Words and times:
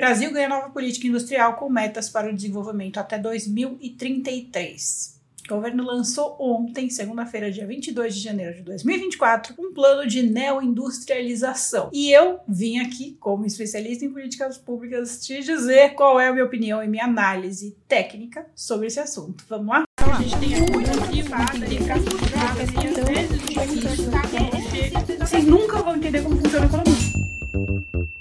Brasil 0.00 0.32
ganha 0.32 0.48
nova 0.48 0.70
política 0.70 1.06
industrial 1.06 1.56
com 1.56 1.68
metas 1.68 2.08
para 2.08 2.30
o 2.30 2.34
desenvolvimento 2.34 2.96
até 2.96 3.18
2033. 3.18 5.20
O 5.44 5.48
governo 5.56 5.84
lançou 5.84 6.38
ontem, 6.40 6.88
segunda-feira, 6.88 7.52
dia 7.52 7.66
22 7.66 8.14
de 8.14 8.20
janeiro 8.22 8.54
de 8.54 8.62
2024, 8.62 9.56
um 9.58 9.74
plano 9.74 10.08
de 10.08 10.22
neoindustrialização. 10.22 11.90
E 11.92 12.10
eu 12.10 12.40
vim 12.48 12.78
aqui, 12.78 13.18
como 13.20 13.44
especialista 13.44 14.02
em 14.02 14.10
políticas 14.10 14.56
públicas, 14.56 15.22
te 15.22 15.42
dizer 15.42 15.90
qual 15.90 16.18
é 16.18 16.28
a 16.28 16.32
minha 16.32 16.46
opinião 16.46 16.82
e 16.82 16.88
minha 16.88 17.04
análise 17.04 17.76
técnica 17.86 18.46
sobre 18.54 18.86
esse 18.86 19.00
assunto. 19.00 19.44
Vamos 19.50 19.68
lá? 19.68 19.84
A 19.98 20.22
gente 20.22 20.38
tem 20.38 20.48
Vocês 25.18 25.44
nunca 25.44 25.82
vão 25.82 25.96
entender 25.96 26.22
como 26.22 26.36
funciona 26.36 26.64
a 26.64 26.68
economia. 26.68 28.19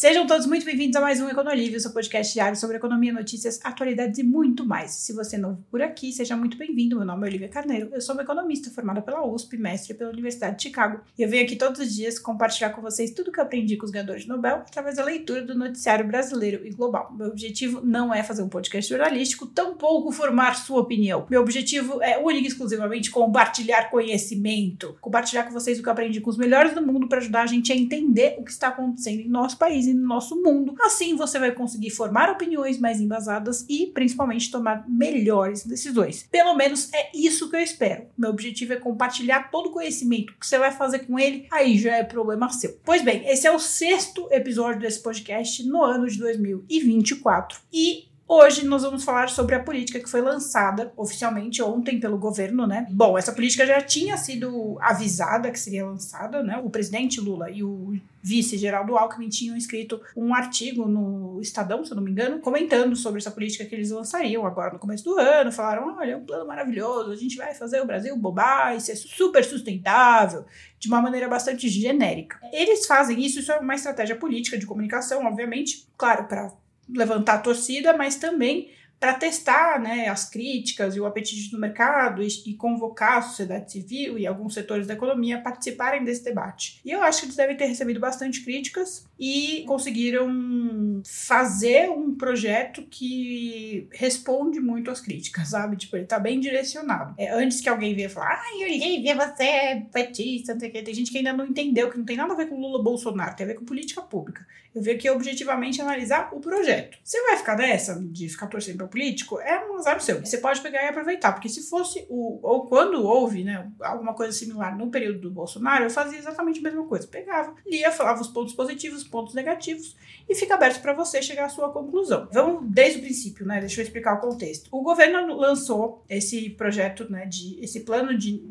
Sejam 0.00 0.26
todos 0.26 0.46
muito 0.46 0.64
bem-vindos 0.64 0.96
a 0.96 1.00
mais 1.02 1.20
um 1.20 1.28
Econolívio, 1.28 1.78
seu 1.78 1.90
podcast 1.90 2.32
diário 2.32 2.56
sobre 2.56 2.78
economia, 2.78 3.12
notícias, 3.12 3.60
atualidades 3.62 4.18
e 4.18 4.22
muito 4.22 4.64
mais. 4.64 4.92
Se 4.92 5.12
você 5.12 5.36
é 5.36 5.38
novo 5.38 5.62
por 5.70 5.82
aqui, 5.82 6.10
seja 6.10 6.34
muito 6.34 6.56
bem-vindo. 6.56 6.96
Meu 6.96 7.04
nome 7.04 7.26
é 7.26 7.28
Olivia 7.28 7.48
Carneiro, 7.50 7.90
eu 7.92 8.00
sou 8.00 8.14
uma 8.14 8.22
economista 8.22 8.70
formada 8.70 9.02
pela 9.02 9.22
USP, 9.26 9.58
mestre 9.58 9.92
pela 9.92 10.10
Universidade 10.10 10.56
de 10.56 10.62
Chicago, 10.62 11.02
e 11.18 11.22
eu 11.22 11.28
venho 11.28 11.44
aqui 11.44 11.54
todos 11.54 11.82
os 11.82 11.94
dias 11.94 12.18
compartilhar 12.18 12.70
com 12.70 12.80
vocês 12.80 13.10
tudo 13.10 13.30
que 13.30 13.38
eu 13.38 13.44
aprendi 13.44 13.76
com 13.76 13.84
os 13.84 13.90
ganhadores 13.90 14.22
de 14.22 14.30
Nobel 14.30 14.64
através 14.66 14.96
da 14.96 15.04
leitura 15.04 15.42
do 15.42 15.54
noticiário 15.54 16.06
brasileiro 16.06 16.66
e 16.66 16.70
global. 16.70 17.14
Meu 17.14 17.26
objetivo 17.26 17.82
não 17.84 18.14
é 18.14 18.22
fazer 18.22 18.42
um 18.42 18.48
podcast 18.48 18.88
jornalístico, 18.88 19.44
tampouco 19.48 20.10
formar 20.10 20.54
sua 20.54 20.80
opinião. 20.80 21.26
Meu 21.28 21.42
objetivo 21.42 22.02
é 22.02 22.16
único 22.16 22.46
e 22.46 22.48
exclusivamente 22.48 23.10
compartilhar 23.10 23.90
conhecimento, 23.90 24.96
compartilhar 24.98 25.42
com 25.42 25.52
vocês 25.52 25.78
o 25.78 25.82
que 25.82 25.88
eu 25.90 25.92
aprendi 25.92 26.22
com 26.22 26.30
os 26.30 26.38
melhores 26.38 26.74
do 26.74 26.80
mundo 26.80 27.06
para 27.06 27.18
ajudar 27.18 27.42
a 27.42 27.46
gente 27.46 27.70
a 27.70 27.76
entender 27.76 28.36
o 28.38 28.44
que 28.44 28.50
está 28.50 28.68
acontecendo 28.68 29.20
em 29.20 29.28
nosso 29.28 29.58
país 29.58 29.89
no 29.94 30.06
nosso 30.06 30.40
mundo. 30.42 30.74
Assim 30.80 31.16
você 31.16 31.38
vai 31.38 31.52
conseguir 31.52 31.90
formar 31.90 32.30
opiniões 32.30 32.78
mais 32.78 33.00
embasadas 33.00 33.64
e 33.68 33.86
principalmente 33.86 34.50
tomar 34.50 34.84
melhores 34.88 35.64
decisões. 35.64 36.26
Pelo 36.30 36.54
menos 36.54 36.92
é 36.92 37.10
isso 37.14 37.48
que 37.48 37.56
eu 37.56 37.60
espero. 37.60 38.06
Meu 38.16 38.30
objetivo 38.30 38.72
é 38.72 38.76
compartilhar 38.76 39.50
todo 39.50 39.68
o 39.68 39.72
conhecimento. 39.72 40.34
Que 40.38 40.46
você 40.46 40.58
vai 40.58 40.72
fazer 40.72 41.00
com 41.00 41.18
ele, 41.18 41.46
aí 41.50 41.78
já 41.78 41.96
é 41.96 42.02
problema 42.02 42.48
seu. 42.50 42.78
Pois 42.84 43.02
bem, 43.02 43.26
esse 43.26 43.46
é 43.46 43.50
o 43.50 43.58
sexto 43.58 44.28
episódio 44.30 44.80
desse 44.80 45.02
podcast 45.02 45.62
no 45.66 45.82
ano 45.82 46.06
de 46.06 46.18
2024 46.18 47.60
e 47.72 48.09
Hoje 48.32 48.64
nós 48.64 48.84
vamos 48.84 49.02
falar 49.02 49.28
sobre 49.28 49.56
a 49.56 49.60
política 49.60 49.98
que 49.98 50.08
foi 50.08 50.20
lançada 50.20 50.92
oficialmente 50.96 51.60
ontem 51.60 51.98
pelo 51.98 52.16
governo, 52.16 52.64
né? 52.64 52.86
Bom, 52.88 53.18
essa 53.18 53.32
política 53.32 53.66
já 53.66 53.80
tinha 53.80 54.16
sido 54.16 54.78
avisada 54.80 55.50
que 55.50 55.58
seria 55.58 55.84
lançada, 55.84 56.40
né? 56.40 56.56
O 56.62 56.70
presidente 56.70 57.20
Lula 57.20 57.50
e 57.50 57.64
o 57.64 57.98
vice 58.22 58.56
Geraldo 58.56 58.96
Alckmin 58.96 59.28
tinham 59.28 59.56
escrito 59.56 60.00
um 60.16 60.32
artigo 60.32 60.86
no 60.86 61.40
Estadão, 61.40 61.84
se 61.84 61.90
eu 61.90 61.96
não 61.96 62.04
me 62.04 62.12
engano, 62.12 62.38
comentando 62.38 62.94
sobre 62.94 63.18
essa 63.18 63.32
política 63.32 63.64
que 63.64 63.74
eles 63.74 63.90
lançariam 63.90 64.46
agora 64.46 64.74
no 64.74 64.78
começo 64.78 65.02
do 65.02 65.18
ano. 65.18 65.50
Falaram: 65.50 65.96
olha, 65.98 66.12
é 66.12 66.16
um 66.16 66.24
plano 66.24 66.46
maravilhoso, 66.46 67.10
a 67.10 67.16
gente 67.16 67.36
vai 67.36 67.52
fazer 67.52 67.80
o 67.80 67.86
Brasil 67.86 68.16
bobar 68.16 68.76
e 68.76 68.80
ser 68.80 68.94
super 68.94 69.44
sustentável, 69.44 70.44
de 70.78 70.86
uma 70.86 71.02
maneira 71.02 71.26
bastante 71.26 71.68
genérica. 71.68 72.38
Eles 72.52 72.86
fazem 72.86 73.20
isso, 73.26 73.40
isso 73.40 73.50
é 73.50 73.58
uma 73.58 73.74
estratégia 73.74 74.14
política 74.14 74.56
de 74.56 74.66
comunicação, 74.66 75.26
obviamente, 75.26 75.84
claro, 75.98 76.28
para 76.28 76.52
levantar 76.94 77.34
a 77.34 77.38
torcida, 77.38 77.96
mas 77.96 78.16
também 78.16 78.70
para 79.00 79.14
testar 79.14 79.80
né, 79.80 80.08
as 80.08 80.28
críticas 80.28 80.94
e 80.94 81.00
o 81.00 81.06
apetite 81.06 81.50
do 81.50 81.58
mercado 81.58 82.22
e, 82.22 82.28
e, 82.46 82.54
convocar 82.54 83.16
a 83.16 83.22
sociedade 83.22 83.72
civil 83.72 84.18
e 84.18 84.26
alguns 84.26 84.52
setores 84.52 84.86
da 84.86 84.92
economia 84.92 85.38
a 85.38 85.40
participarem 85.40 86.04
desse 86.04 86.22
debate. 86.22 86.82
E 86.84 86.90
eu 86.90 87.02
acho 87.02 87.20
que 87.20 87.26
eles 87.26 87.36
devem 87.36 87.56
ter 87.56 87.64
recebido 87.64 87.98
bastante 87.98 88.44
críticas 88.44 89.08
e 89.18 89.64
conseguiram 89.66 91.02
fazer 91.06 91.88
um 91.88 92.14
projeto 92.14 92.82
que 92.90 93.88
responde 93.90 94.60
muito 94.60 94.90
às 94.90 95.00
críticas, 95.00 95.48
sabe? 95.48 95.76
Tipo, 95.76 95.96
ele 95.96 96.06
tá 96.06 96.18
bem 96.18 96.38
direcionado. 96.38 97.14
É, 97.16 97.32
antes 97.32 97.62
que 97.62 97.70
alguém 97.70 97.94
venha 97.94 98.10
falar, 98.10 98.38
ai, 98.38 98.64
Olivia, 98.64 99.14
você 99.14 99.44
é 99.44 99.80
petista, 99.92 100.52
não 100.52 100.60
sei 100.60 100.68
o 100.68 100.72
que. 100.72 100.82
Tem 100.82 100.94
gente 100.94 101.10
que 101.10 101.18
ainda 101.18 101.32
não 101.32 101.46
entendeu 101.46 101.90
que 101.90 101.96
não 101.96 102.04
tem 102.04 102.18
nada 102.18 102.34
a 102.34 102.36
ver 102.36 102.50
com 102.50 102.60
Lula 102.60 102.82
Bolsonaro, 102.82 103.34
tem 103.34 103.44
a 103.44 103.48
ver 103.48 103.54
com 103.54 103.64
política 103.64 104.02
pública. 104.02 104.46
Eu 104.74 104.82
venho 104.82 104.96
aqui 104.96 105.10
objetivamente 105.10 105.82
analisar 105.82 106.30
o 106.32 106.40
projeto. 106.40 106.96
Você 107.02 107.20
vai 107.22 107.36
ficar 107.36 107.56
dessa, 107.56 108.00
de 108.00 108.28
ficar 108.28 108.46
torcendo 108.46 108.84
político? 108.90 109.40
É 109.40 109.66
um 109.70 109.76
azar 109.76 110.00
seu. 110.00 110.20
Você 110.20 110.38
pode 110.38 110.60
pegar 110.60 110.82
e 110.82 110.88
aproveitar, 110.88 111.32
porque 111.32 111.48
se 111.48 111.68
fosse 111.68 112.04
o. 112.08 112.40
Ou 112.42 112.66
quando 112.66 113.04
houve, 113.04 113.44
né, 113.44 113.70
alguma 113.80 114.14
coisa 114.14 114.32
similar 114.32 114.76
no 114.76 114.90
período 114.90 115.20
do 115.20 115.30
Bolsonaro, 115.30 115.84
eu 115.84 115.90
fazia 115.90 116.18
exatamente 116.18 116.60
a 116.60 116.62
mesma 116.62 116.84
coisa. 116.86 117.06
Pegava, 117.06 117.54
lia, 117.66 117.90
falava 117.90 118.20
os 118.20 118.28
pontos 118.28 118.54
positivos, 118.54 119.04
pontos 119.04 119.34
negativos 119.34 119.96
e 120.28 120.34
fica 120.34 120.54
aberto 120.54 120.80
para 120.82 120.92
você 120.92 121.22
chegar 121.22 121.46
à 121.46 121.48
sua 121.48 121.72
conclusão. 121.72 122.28
Vamos 122.32 122.70
desde 122.70 122.98
o 122.98 123.02
princípio, 123.02 123.46
né? 123.46 123.60
Deixa 123.60 123.80
eu 123.80 123.84
explicar 123.84 124.14
o 124.14 124.20
contexto. 124.20 124.68
O 124.72 124.82
governo 124.82 125.34
lançou 125.36 126.04
esse 126.08 126.50
projeto, 126.50 127.10
né, 127.10 127.26
de 127.26 127.58
esse 127.62 127.80
plano 127.80 128.16
de 128.16 128.42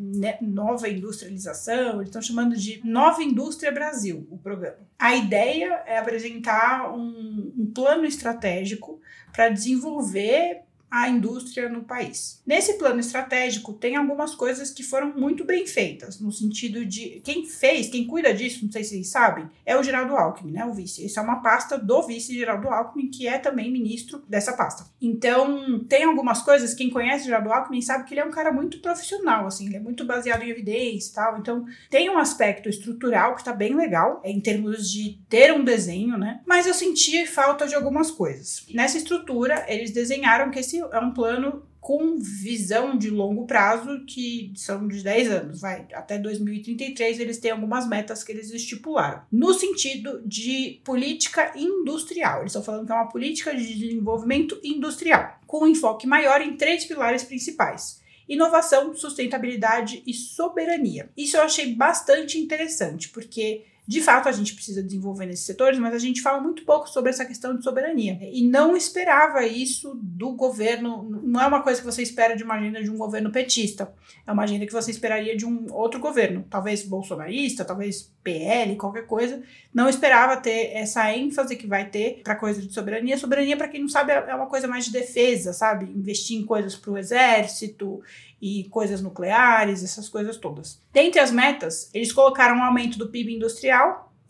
nova 0.42 0.88
industrialização, 0.90 1.96
eles 1.96 2.08
estão 2.08 2.22
chamando 2.22 2.56
de 2.56 2.82
Nova 2.84 3.24
Indústria 3.24 3.72
Brasil, 3.72 4.28
o 4.30 4.38
programa. 4.38 4.89
A 5.00 5.16
ideia 5.16 5.82
é 5.86 5.98
apresentar 5.98 6.94
um, 6.94 7.54
um 7.58 7.72
plano 7.74 8.06
estratégico 8.06 9.00
para 9.32 9.48
desenvolver 9.48 10.64
a 10.90 11.10
indústria 11.10 11.70
no 11.70 11.84
país. 11.84 12.42
Nesse 12.46 12.74
plano 12.74 13.00
estratégico, 13.00 13.74
tem 13.74 13.96
algumas 13.96 14.34
coisas 14.36 14.72
que 14.72 14.84
foram 14.84 15.14
muito 15.16 15.44
bem 15.44 15.66
feitas, 15.68 16.20
no 16.20 16.32
sentido 16.32 16.86
de 16.86 17.22
quem 17.24 17.46
fez, 17.46 17.90
quem 17.90 18.08
cuida 18.08 18.34
disso, 18.34 18.64
não 18.64 18.72
sei 18.72 18.84
se 18.84 18.90
vocês 18.92 19.10
sabem, 19.10 19.50
é 19.66 19.78
o 19.78 19.84
Geraldo 19.84 20.16
Alckmin, 20.16 20.52
né, 20.52 20.66
o 20.66 20.74
vice. 20.74 21.06
Isso 21.06 21.20
é 21.20 21.24
uma 21.24 21.42
pasta 21.42 21.78
do 21.78 22.02
vice 22.04 22.34
Geraldo 22.34 22.70
Alckmin, 22.70 23.10
que 23.10 23.28
é 23.28 23.38
também 23.38 23.72
ministro 23.72 24.24
dessa 24.28 24.54
pasta. 24.54 24.86
Então, 25.02 25.80
tem 25.88 26.04
algumas 26.04 26.42
coisas, 26.42 26.74
quem 26.74 26.90
conhece 26.90 27.24
o 27.24 27.26
Geraldo 27.26 27.52
Alckmin 27.52 27.82
sabe 27.82 28.06
que 28.06 28.14
ele 28.14 28.22
é 28.22 28.26
um 28.26 28.32
cara 28.32 28.52
muito 28.52 28.80
profissional, 28.80 29.46
assim, 29.46 29.68
ele 29.68 29.78
é 29.78 29.80
muito 29.80 30.06
baseado 30.06 30.44
em 30.44 30.50
evidência 30.50 31.12
e 31.12 31.14
tal. 31.14 31.38
Então, 31.40 31.66
tem 31.90 32.10
um 32.10 32.18
aspecto 32.18 32.70
estrutural 32.70 33.36
que 33.36 33.44
tá 33.44 33.54
bem 33.54 33.76
legal, 33.76 34.22
em 34.24 34.40
termos 34.40 34.90
de 34.90 35.20
ter 35.30 35.54
um 35.54 35.64
desenho, 35.64 36.18
né? 36.18 36.42
Mas 36.46 36.66
eu 36.66 36.74
senti 36.74 37.26
falta 37.28 37.68
de 37.68 37.76
algumas 37.76 38.12
coisas. 38.12 38.66
Nessa 38.74 38.98
estrutura, 38.98 39.66
eles 39.68 39.92
desenharam 39.92 40.52
que 40.52 40.60
esse 40.60 40.79
é 40.92 41.00
um 41.00 41.14
plano 41.14 41.64
com 41.80 42.18
visão 42.18 42.98
de 42.98 43.10
longo 43.10 43.48
prazo, 43.48 44.06
que 44.06 44.52
são 44.56 44.88
de 44.88 45.02
10 45.02 45.32
anos, 45.32 45.62
vai, 45.62 45.88
até 45.94 46.18
2033 46.18 47.20
eles 47.20 47.38
têm 47.40 47.52
algumas 47.52 47.88
metas 47.88 48.24
que 48.24 48.32
eles 48.32 48.52
estipularam. 48.52 49.22
No 49.32 49.54
sentido 49.54 50.22
de 50.26 50.82
política 50.84 51.54
industrial, 51.56 52.42
eles 52.42 52.52
estão 52.52 52.64
falando 52.64 52.86
que 52.86 52.92
é 52.92 52.96
uma 52.96 53.10
política 53.10 53.56
de 53.56 53.74
desenvolvimento 53.74 54.60
industrial, 54.64 55.40
com 55.48 55.68
enfoque 55.68 56.06
maior 56.06 56.42
em 56.42 56.58
três 56.58 56.84
pilares 56.86 57.24
principais: 57.24 58.02
inovação, 58.28 58.94
sustentabilidade 58.94 60.04
e 60.06 60.14
soberania. 60.14 61.10
Isso 61.16 61.38
eu 61.38 61.42
achei 61.42 61.74
bastante 61.74 62.38
interessante, 62.38 63.10
porque 63.10 63.64
de 63.90 64.02
fato, 64.02 64.30
a 64.30 64.32
gente 64.32 64.54
precisa 64.54 64.84
desenvolver 64.84 65.26
nesses 65.26 65.48
setores, 65.48 65.80
mas 65.80 65.96
a 65.96 65.98
gente 65.98 66.22
fala 66.22 66.40
muito 66.40 66.64
pouco 66.64 66.88
sobre 66.88 67.10
essa 67.10 67.26
questão 67.26 67.58
de 67.58 67.64
soberania. 67.64 68.20
E 68.22 68.48
não 68.48 68.78
esperava 68.78 69.44
isso 69.48 70.00
do 70.00 70.34
governo. 70.34 71.10
Não 71.24 71.42
é 71.42 71.48
uma 71.48 71.64
coisa 71.64 71.80
que 71.82 71.88
você 71.88 72.04
espera 72.04 72.36
de 72.36 72.44
uma 72.44 72.54
agenda 72.54 72.84
de 72.84 72.92
um 72.92 72.98
governo 73.00 73.32
petista. 73.32 73.92
É 74.28 74.32
uma 74.32 74.44
agenda 74.44 74.68
que 74.68 74.72
você 74.72 74.92
esperaria 74.92 75.36
de 75.36 75.44
um 75.44 75.66
outro 75.72 76.00
governo. 76.00 76.46
Talvez 76.48 76.84
bolsonarista, 76.84 77.66
talvez 77.66 78.14
PL, 78.24 78.76
qualquer 78.76 79.08
coisa. 79.08 79.42
Não 79.74 79.90
esperava 79.90 80.38
ter 80.38 80.72
essa 80.72 81.12
ênfase 81.12 81.56
que 81.56 81.66
vai 81.66 81.90
ter 81.90 82.22
para 82.24 82.36
coisa 82.36 82.62
de 82.62 82.72
soberania. 82.72 83.18
Soberania, 83.18 83.58
para 83.58 83.70
quem 83.70 83.82
não 83.82 83.90
sabe, 83.90 84.12
é 84.12 84.36
uma 84.36 84.46
coisa 84.46 84.68
mais 84.68 84.86
de 84.86 84.92
defesa, 84.92 85.52
sabe? 85.52 85.86
Investir 85.86 86.38
em 86.38 86.46
coisas 86.46 86.76
para 86.76 86.92
o 86.92 86.98
exército 86.98 88.04
e 88.42 88.66
coisas 88.66 89.02
nucleares, 89.02 89.84
essas 89.84 90.08
coisas 90.08 90.38
todas. 90.38 90.80
Dentre 90.94 91.20
as 91.20 91.32
metas, 91.32 91.90
eles 91.94 92.12
colocaram 92.12 92.56
um 92.56 92.64
aumento 92.64 92.98
do 92.98 93.10
PIB 93.10 93.36
industrial 93.36 93.79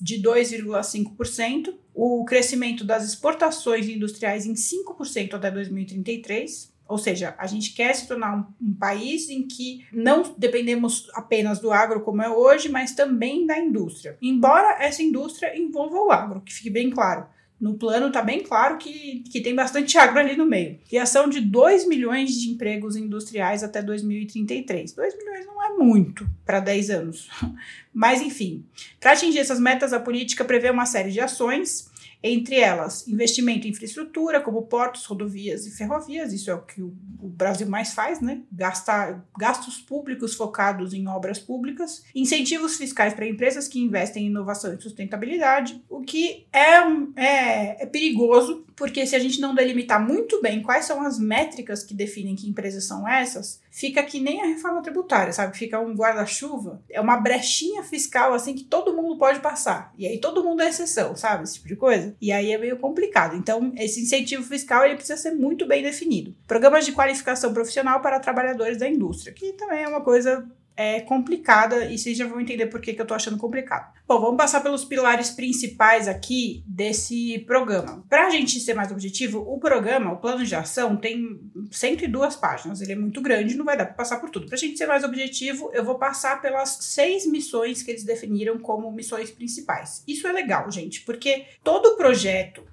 de 0.02 0.22
2,5%, 0.22 1.74
o 1.94 2.24
crescimento 2.24 2.86
das 2.86 3.04
exportações 3.04 3.88
industriais 3.88 4.46
em 4.46 4.54
5% 4.54 5.34
até 5.34 5.52
2033. 5.52 6.74
Ou 6.88 6.98
seja, 6.98 7.36
a 7.38 7.46
gente 7.46 7.74
quer 7.74 7.94
se 7.94 8.08
tornar 8.08 8.36
um, 8.36 8.70
um, 8.70 8.74
país 8.74 9.30
em 9.30 9.48
que 9.48 9.86
não 9.94 10.24
dependemos 10.36 11.08
apenas 11.14 11.60
do 11.60 11.72
agro 11.72 12.02
como 12.02 12.22
é 12.22 12.30
hoje, 12.30 12.68
mas 12.68 12.94
também 12.96 13.46
da 13.46 13.60
indústria. 13.60 14.18
Embora 14.20 14.84
essa 14.84 15.04
indústria 15.04 15.56
envolva 15.56 15.98
o 15.98 16.12
agro, 16.12 16.42
que 16.42 16.54
fique 16.54 16.70
bem 16.70 16.90
claro. 16.90 17.28
No 17.60 17.74
plano 17.74 18.08
está 18.08 18.22
bem 18.22 18.42
claro 18.42 18.78
que, 18.78 19.24
que 19.30 19.42
tem 19.42 19.54
bastante 19.54 19.98
agro 19.98 20.20
ali 20.20 20.38
no 20.38 20.46
meio. 20.46 20.80
Criação 20.88 21.28
de 21.28 21.42
2 21.42 21.88
milhões 21.88 22.32
de 22.32 22.50
empregos 22.50 22.96
industriais 22.96 23.64
até 23.64 23.82
2033. 23.82 24.94
2 24.94 25.18
milhões 25.18 25.46
não 25.46 25.62
é 25.62 25.70
muito 25.78 26.30
para 26.46 26.62
10 26.62 26.90
anos. 26.90 27.30
Mas, 27.94 28.22
enfim, 28.22 28.64
para 29.00 29.12
atingir 29.12 29.40
essas 29.40 29.60
metas, 29.60 29.92
a 29.92 30.00
política 30.00 30.46
prevê 30.46 30.70
uma 30.70 30.86
série 30.86 31.12
de 31.12 31.20
ações 31.20 31.89
entre 32.22 32.58
elas 32.58 33.08
investimento 33.08 33.66
em 33.66 33.72
infraestrutura, 33.72 34.42
como 34.42 34.64
portos, 34.64 35.06
rodovias 35.06 35.66
e 35.66 35.72
ferrovias, 35.72 36.34
isso 36.34 36.52
é 36.52 36.54
o 36.54 36.62
que 36.62 36.82
o, 36.82 36.94
Brasil 37.22 37.68
mais 37.68 37.94
faz, 37.94 38.20
né? 38.20 38.42
Gastar, 38.52 39.26
gastos 39.38 39.78
públicos 39.78 40.36
focados 40.36 40.94
em 40.94 41.08
obras 41.08 41.40
públicas, 41.40 42.04
incentivos 42.14 42.76
fiscais 42.76 43.14
para 43.14 43.28
empresas 43.28 43.68
que 43.68 43.80
investem 43.80 44.26
em 44.26 44.28
inovação 44.28 44.74
e 44.74 44.82
sustentabilidade, 44.82 45.82
o 45.90 46.02
que 46.02 46.48
é, 46.52 46.82
um, 46.82 47.14
é, 47.16 47.84
é 47.84 47.86
perigoso, 47.86 48.66
porque 48.76 49.06
se 49.06 49.16
a 49.16 49.20
gente 49.20 49.40
não 49.40 49.56
delimitar 49.56 50.06
muito 50.06 50.42
bem 50.42 50.62
quais 50.62 50.86
são 50.86 51.02
as 51.02 51.18
métricas 51.18 51.84
que 51.84 51.94
definem 51.94 52.36
que 52.36 52.50
empresas 52.50 52.86
são 52.86 53.08
essas, 53.08 53.62
fica 53.70 54.04
que 54.04 54.20
nem 54.20 54.42
a 54.42 54.48
reforma 54.48 54.82
tributária, 54.82 55.32
sabe? 55.32 55.58
Fica 55.58 55.80
um 55.80 55.94
guarda-chuva, 55.94 56.82
é 56.90 57.00
uma 57.00 57.18
brechinha 57.18 57.84
fiscal 57.84 58.34
assim 58.34 58.54
que 58.54 58.64
todo 58.64 58.96
mundo 58.96 59.18
pode 59.18 59.40
passar. 59.40 59.94
E 59.98 60.08
aí 60.08 60.20
todo 60.20 60.44
mundo 60.44 60.62
é 60.62 60.70
exceção, 60.70 61.16
sabe? 61.16 61.44
Esse 61.44 61.56
tipo 61.56 61.68
de 61.68 61.76
coisa. 61.76 62.16
E 62.22 62.32
aí 62.32 62.52
é 62.52 62.58
meio 62.58 62.78
complicado. 62.78 63.36
Então, 63.36 63.72
esse 63.78 64.02
incentivo 64.02 64.44
fiscal 64.44 64.86
ele 64.86 64.96
precisa 64.96 65.18
ser 65.18 65.32
muito 65.32 65.68
bem 65.68 65.84
definido. 65.84 66.36
Programas 66.48 66.86
de 66.86 66.92
qualificação 66.92 67.54
profissional 67.54 68.02
para 68.02 68.20
trabalhadores 68.20 68.78
da 68.78 68.88
indústria, 68.88 69.34
que 69.34 69.54
também 69.54 69.84
é 69.84 69.88
uma 69.88 70.02
coisa 70.02 70.48
é 70.80 71.02
complicada 71.02 71.92
e 71.92 71.98
vocês 71.98 72.18
já 72.18 72.26
vão 72.26 72.40
entender 72.40 72.68
por 72.68 72.80
que, 72.80 72.94
que 72.94 73.02
eu 73.02 73.06
tô 73.06 73.14
achando 73.14 73.38
complicado. 73.38 73.94
Bom, 74.08 74.22
vamos 74.22 74.38
passar 74.38 74.62
pelos 74.62 74.86
pilares 74.86 75.30
principais 75.30 76.08
aqui 76.08 76.64
desse 76.66 77.40
programa. 77.40 78.06
Para 78.08 78.28
a 78.28 78.30
gente 78.30 78.62
ser 78.62 78.74
mais 78.76 78.90
objetivo, 78.90 79.40
o 79.40 79.60
programa, 79.60 80.14
o 80.14 80.18
plano 80.22 80.46
de 80.46 80.56
ação, 80.56 80.96
tem 80.96 81.38
102 81.70 82.38
páginas. 82.38 82.80
Ele 82.80 82.94
é 82.94 82.96
muito 82.96 83.20
grande, 83.20 83.58
não 83.58 83.66
vai 83.66 83.76
dar 83.76 83.88
para 83.88 83.96
passar 83.96 84.22
por 84.22 84.30
tudo. 84.30 84.46
Para 84.46 84.56
a 84.56 84.58
gente 84.58 84.78
ser 84.78 84.88
mais 84.88 85.04
objetivo, 85.04 85.70
eu 85.74 85.84
vou 85.84 85.96
passar 85.96 86.42
pelas 86.42 86.70
seis 86.80 87.28
missões 87.28 87.84
que 87.84 87.92
eles 87.92 88.06
definiram 88.06 88.58
como 88.58 88.90
missões 88.90 89.30
principais. 89.30 90.02
Isso 90.08 90.26
é 90.28 90.32
legal, 90.32 90.72
gente, 90.72 91.02
porque 91.02 91.44
todo 91.62 91.98
projeto 91.98 92.64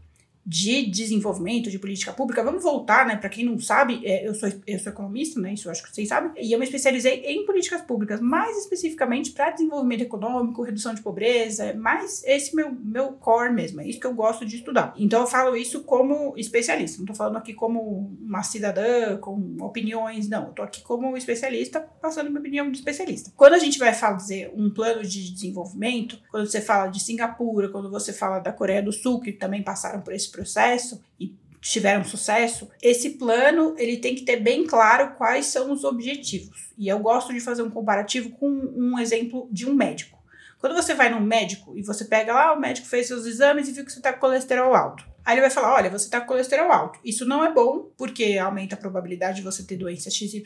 de 0.46 0.87
desenvolvimento, 0.87 1.69
de 1.69 1.78
política 1.78 2.12
pública. 2.12 2.44
Vamos 2.44 2.62
voltar, 2.62 3.04
né? 3.04 3.16
Para 3.16 3.28
quem 3.28 3.44
não 3.44 3.58
sabe, 3.58 4.00
é, 4.04 4.28
eu, 4.28 4.32
sou, 4.32 4.48
eu 4.64 4.78
sou 4.78 4.93
economista, 4.93 5.40
né? 5.40 5.54
Isso 5.54 5.66
eu 5.66 5.72
acho 5.72 5.82
que 5.82 5.93
vocês 5.93 6.08
sabem. 6.08 6.31
E 6.40 6.52
eu 6.52 6.58
me 6.58 6.64
especializei 6.64 7.25
em 7.26 7.44
políticas 7.44 7.82
públicas, 7.82 8.20
mais 8.20 8.56
especificamente 8.58 9.32
para 9.32 9.50
desenvolvimento 9.50 10.02
econômico, 10.02 10.62
redução 10.62 10.94
de 10.94 11.02
pobreza, 11.02 11.75
mais 11.75 12.22
esse 12.25 12.54
meu, 12.54 12.70
meu 12.72 13.14
core 13.14 13.52
mesmo. 13.52 13.81
É 13.81 13.88
isso 13.88 13.98
que 13.98 14.06
eu 14.06 14.14
gosto 14.14 14.46
de 14.46 14.56
estudar. 14.56 14.94
Então 14.96 15.22
eu 15.22 15.26
falo 15.26 15.56
isso 15.56 15.82
como 15.82 16.34
especialista. 16.37 16.99
Não 16.99 17.04
estou 17.04 17.16
falando 17.16 17.38
aqui 17.38 17.52
como 17.52 18.16
uma 18.20 18.44
cidadã 18.44 19.16
com 19.16 19.56
opiniões, 19.60 20.28
não. 20.28 20.46
Eu 20.46 20.52
tô 20.52 20.62
aqui 20.62 20.81
como 20.82 21.16
especialista, 21.16 21.81
passando 22.00 22.28
minha 22.28 22.40
opinião 22.40 22.70
de 22.70 22.78
especialista. 22.78 23.32
Quando 23.37 23.54
a 23.54 23.58
gente 23.58 23.81
vai 23.81 23.92
fazer 23.92 24.52
um 24.54 24.70
plano 24.70 25.02
de 25.02 25.32
desenvolvimento, 25.32 26.20
quando 26.31 26.46
você 26.46 26.60
fala 26.60 26.87
de 26.87 27.00
Singapura, 27.00 27.69
quando 27.69 27.90
você 27.90 28.12
fala 28.12 28.38
da 28.38 28.52
Coreia 28.52 28.82
do 28.82 28.92
Sul, 28.92 29.20
que 29.20 29.32
também 29.32 29.64
passaram 29.64 30.00
por 30.02 30.12
esse 30.12 30.35
processo 30.36 31.02
e 31.18 31.34
tiveram 31.60 32.04
sucesso, 32.04 32.68
esse 32.80 33.10
plano 33.10 33.74
ele 33.78 33.96
tem 33.96 34.14
que 34.14 34.22
ter 34.22 34.36
bem 34.36 34.66
claro 34.66 35.14
quais 35.16 35.46
são 35.46 35.72
os 35.72 35.82
objetivos. 35.82 36.72
E 36.78 36.86
eu 36.88 36.98
gosto 36.98 37.32
de 37.32 37.40
fazer 37.40 37.62
um 37.62 37.70
comparativo 37.70 38.30
com 38.30 38.46
um 38.48 38.98
exemplo 38.98 39.48
de 39.50 39.68
um 39.68 39.74
médico. 39.74 40.16
Quando 40.58 40.74
você 40.74 40.94
vai 40.94 41.10
num 41.10 41.20
médico 41.20 41.76
e 41.76 41.82
você 41.82 42.04
pega 42.04 42.32
lá, 42.32 42.52
o 42.52 42.60
médico 42.60 42.86
fez 42.86 43.06
seus 43.08 43.26
exames 43.26 43.68
e 43.68 43.72
viu 43.72 43.84
que 43.84 43.92
você 43.92 43.98
está 43.98 44.12
com 44.12 44.20
colesterol 44.20 44.74
alto. 44.74 45.04
Aí 45.26 45.34
ele 45.34 45.40
vai 45.40 45.50
falar: 45.50 45.75
olha, 45.75 45.90
você 45.90 46.05
está 46.05 46.20
com 46.20 46.28
colesterol 46.28 46.70
alto. 46.70 47.00
Isso 47.05 47.26
não 47.26 47.44
é 47.44 47.52
bom, 47.52 47.90
porque 47.99 48.38
aumenta 48.38 48.76
a 48.76 48.78
probabilidade 48.78 49.38
de 49.38 49.43
você 49.43 49.64
ter 49.64 49.76
doença 49.76 50.08
XYZ, 50.08 50.44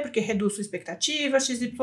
porque 0.00 0.20
reduz 0.20 0.54
sua 0.54 0.62
expectativa 0.62 1.38
XYZ. 1.38 1.74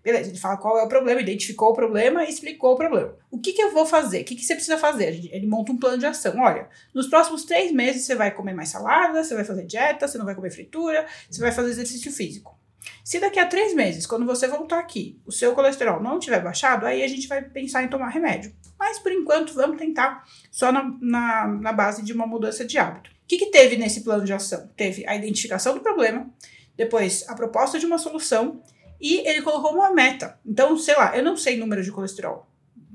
Beleza, 0.00 0.30
ele 0.30 0.38
fala 0.38 0.56
qual 0.56 0.78
é 0.78 0.84
o 0.84 0.88
problema, 0.88 1.20
identificou 1.20 1.70
o 1.70 1.74
problema 1.74 2.24
e 2.24 2.30
explicou 2.30 2.74
o 2.74 2.76
problema. 2.76 3.16
O 3.28 3.40
que, 3.40 3.52
que 3.52 3.60
eu 3.60 3.72
vou 3.72 3.84
fazer? 3.84 4.20
O 4.20 4.24
que, 4.24 4.36
que 4.36 4.44
você 4.44 4.54
precisa 4.54 4.78
fazer? 4.78 5.28
Ele 5.32 5.48
monta 5.48 5.72
um 5.72 5.78
plano 5.78 5.98
de 5.98 6.06
ação. 6.06 6.38
Olha, 6.38 6.68
nos 6.94 7.08
próximos 7.08 7.44
três 7.44 7.72
meses 7.72 8.04
você 8.04 8.14
vai 8.14 8.30
comer 8.30 8.54
mais 8.54 8.68
salada, 8.68 9.24
você 9.24 9.34
vai 9.34 9.44
fazer 9.44 9.66
dieta, 9.66 10.06
você 10.06 10.16
não 10.16 10.24
vai 10.24 10.36
comer 10.36 10.52
fritura, 10.52 11.04
você 11.28 11.40
vai 11.40 11.50
fazer 11.50 11.70
exercício 11.70 12.12
físico. 12.12 12.59
Se 13.04 13.18
daqui 13.18 13.38
a 13.38 13.46
três 13.46 13.74
meses, 13.74 14.06
quando 14.06 14.26
você 14.26 14.46
voltar 14.48 14.78
aqui, 14.78 15.20
o 15.26 15.32
seu 15.32 15.54
colesterol 15.54 16.02
não 16.02 16.18
tiver 16.18 16.40
baixado, 16.40 16.86
aí 16.86 17.02
a 17.02 17.08
gente 17.08 17.28
vai 17.28 17.42
pensar 17.42 17.82
em 17.82 17.88
tomar 17.88 18.08
remédio. 18.08 18.54
Mas 18.78 18.98
por 18.98 19.12
enquanto, 19.12 19.54
vamos 19.54 19.78
tentar 19.78 20.24
só 20.50 20.72
na, 20.72 20.90
na, 21.00 21.46
na 21.46 21.72
base 21.72 22.02
de 22.02 22.12
uma 22.12 22.26
mudança 22.26 22.64
de 22.64 22.78
hábito. 22.78 23.10
O 23.10 23.26
que, 23.26 23.38
que 23.38 23.50
teve 23.50 23.76
nesse 23.76 24.02
plano 24.02 24.24
de 24.24 24.32
ação? 24.32 24.68
Teve 24.76 25.06
a 25.06 25.14
identificação 25.14 25.74
do 25.74 25.80
problema, 25.80 26.28
depois 26.76 27.28
a 27.28 27.34
proposta 27.34 27.78
de 27.78 27.86
uma 27.86 27.98
solução 27.98 28.62
e 29.00 29.26
ele 29.28 29.42
colocou 29.42 29.72
uma 29.72 29.92
meta. 29.92 30.38
Então, 30.44 30.76
sei 30.76 30.96
lá, 30.96 31.16
eu 31.16 31.22
não 31.22 31.36
sei 31.36 31.56
número 31.56 31.82
de 31.82 31.92
colesterol 31.92 32.49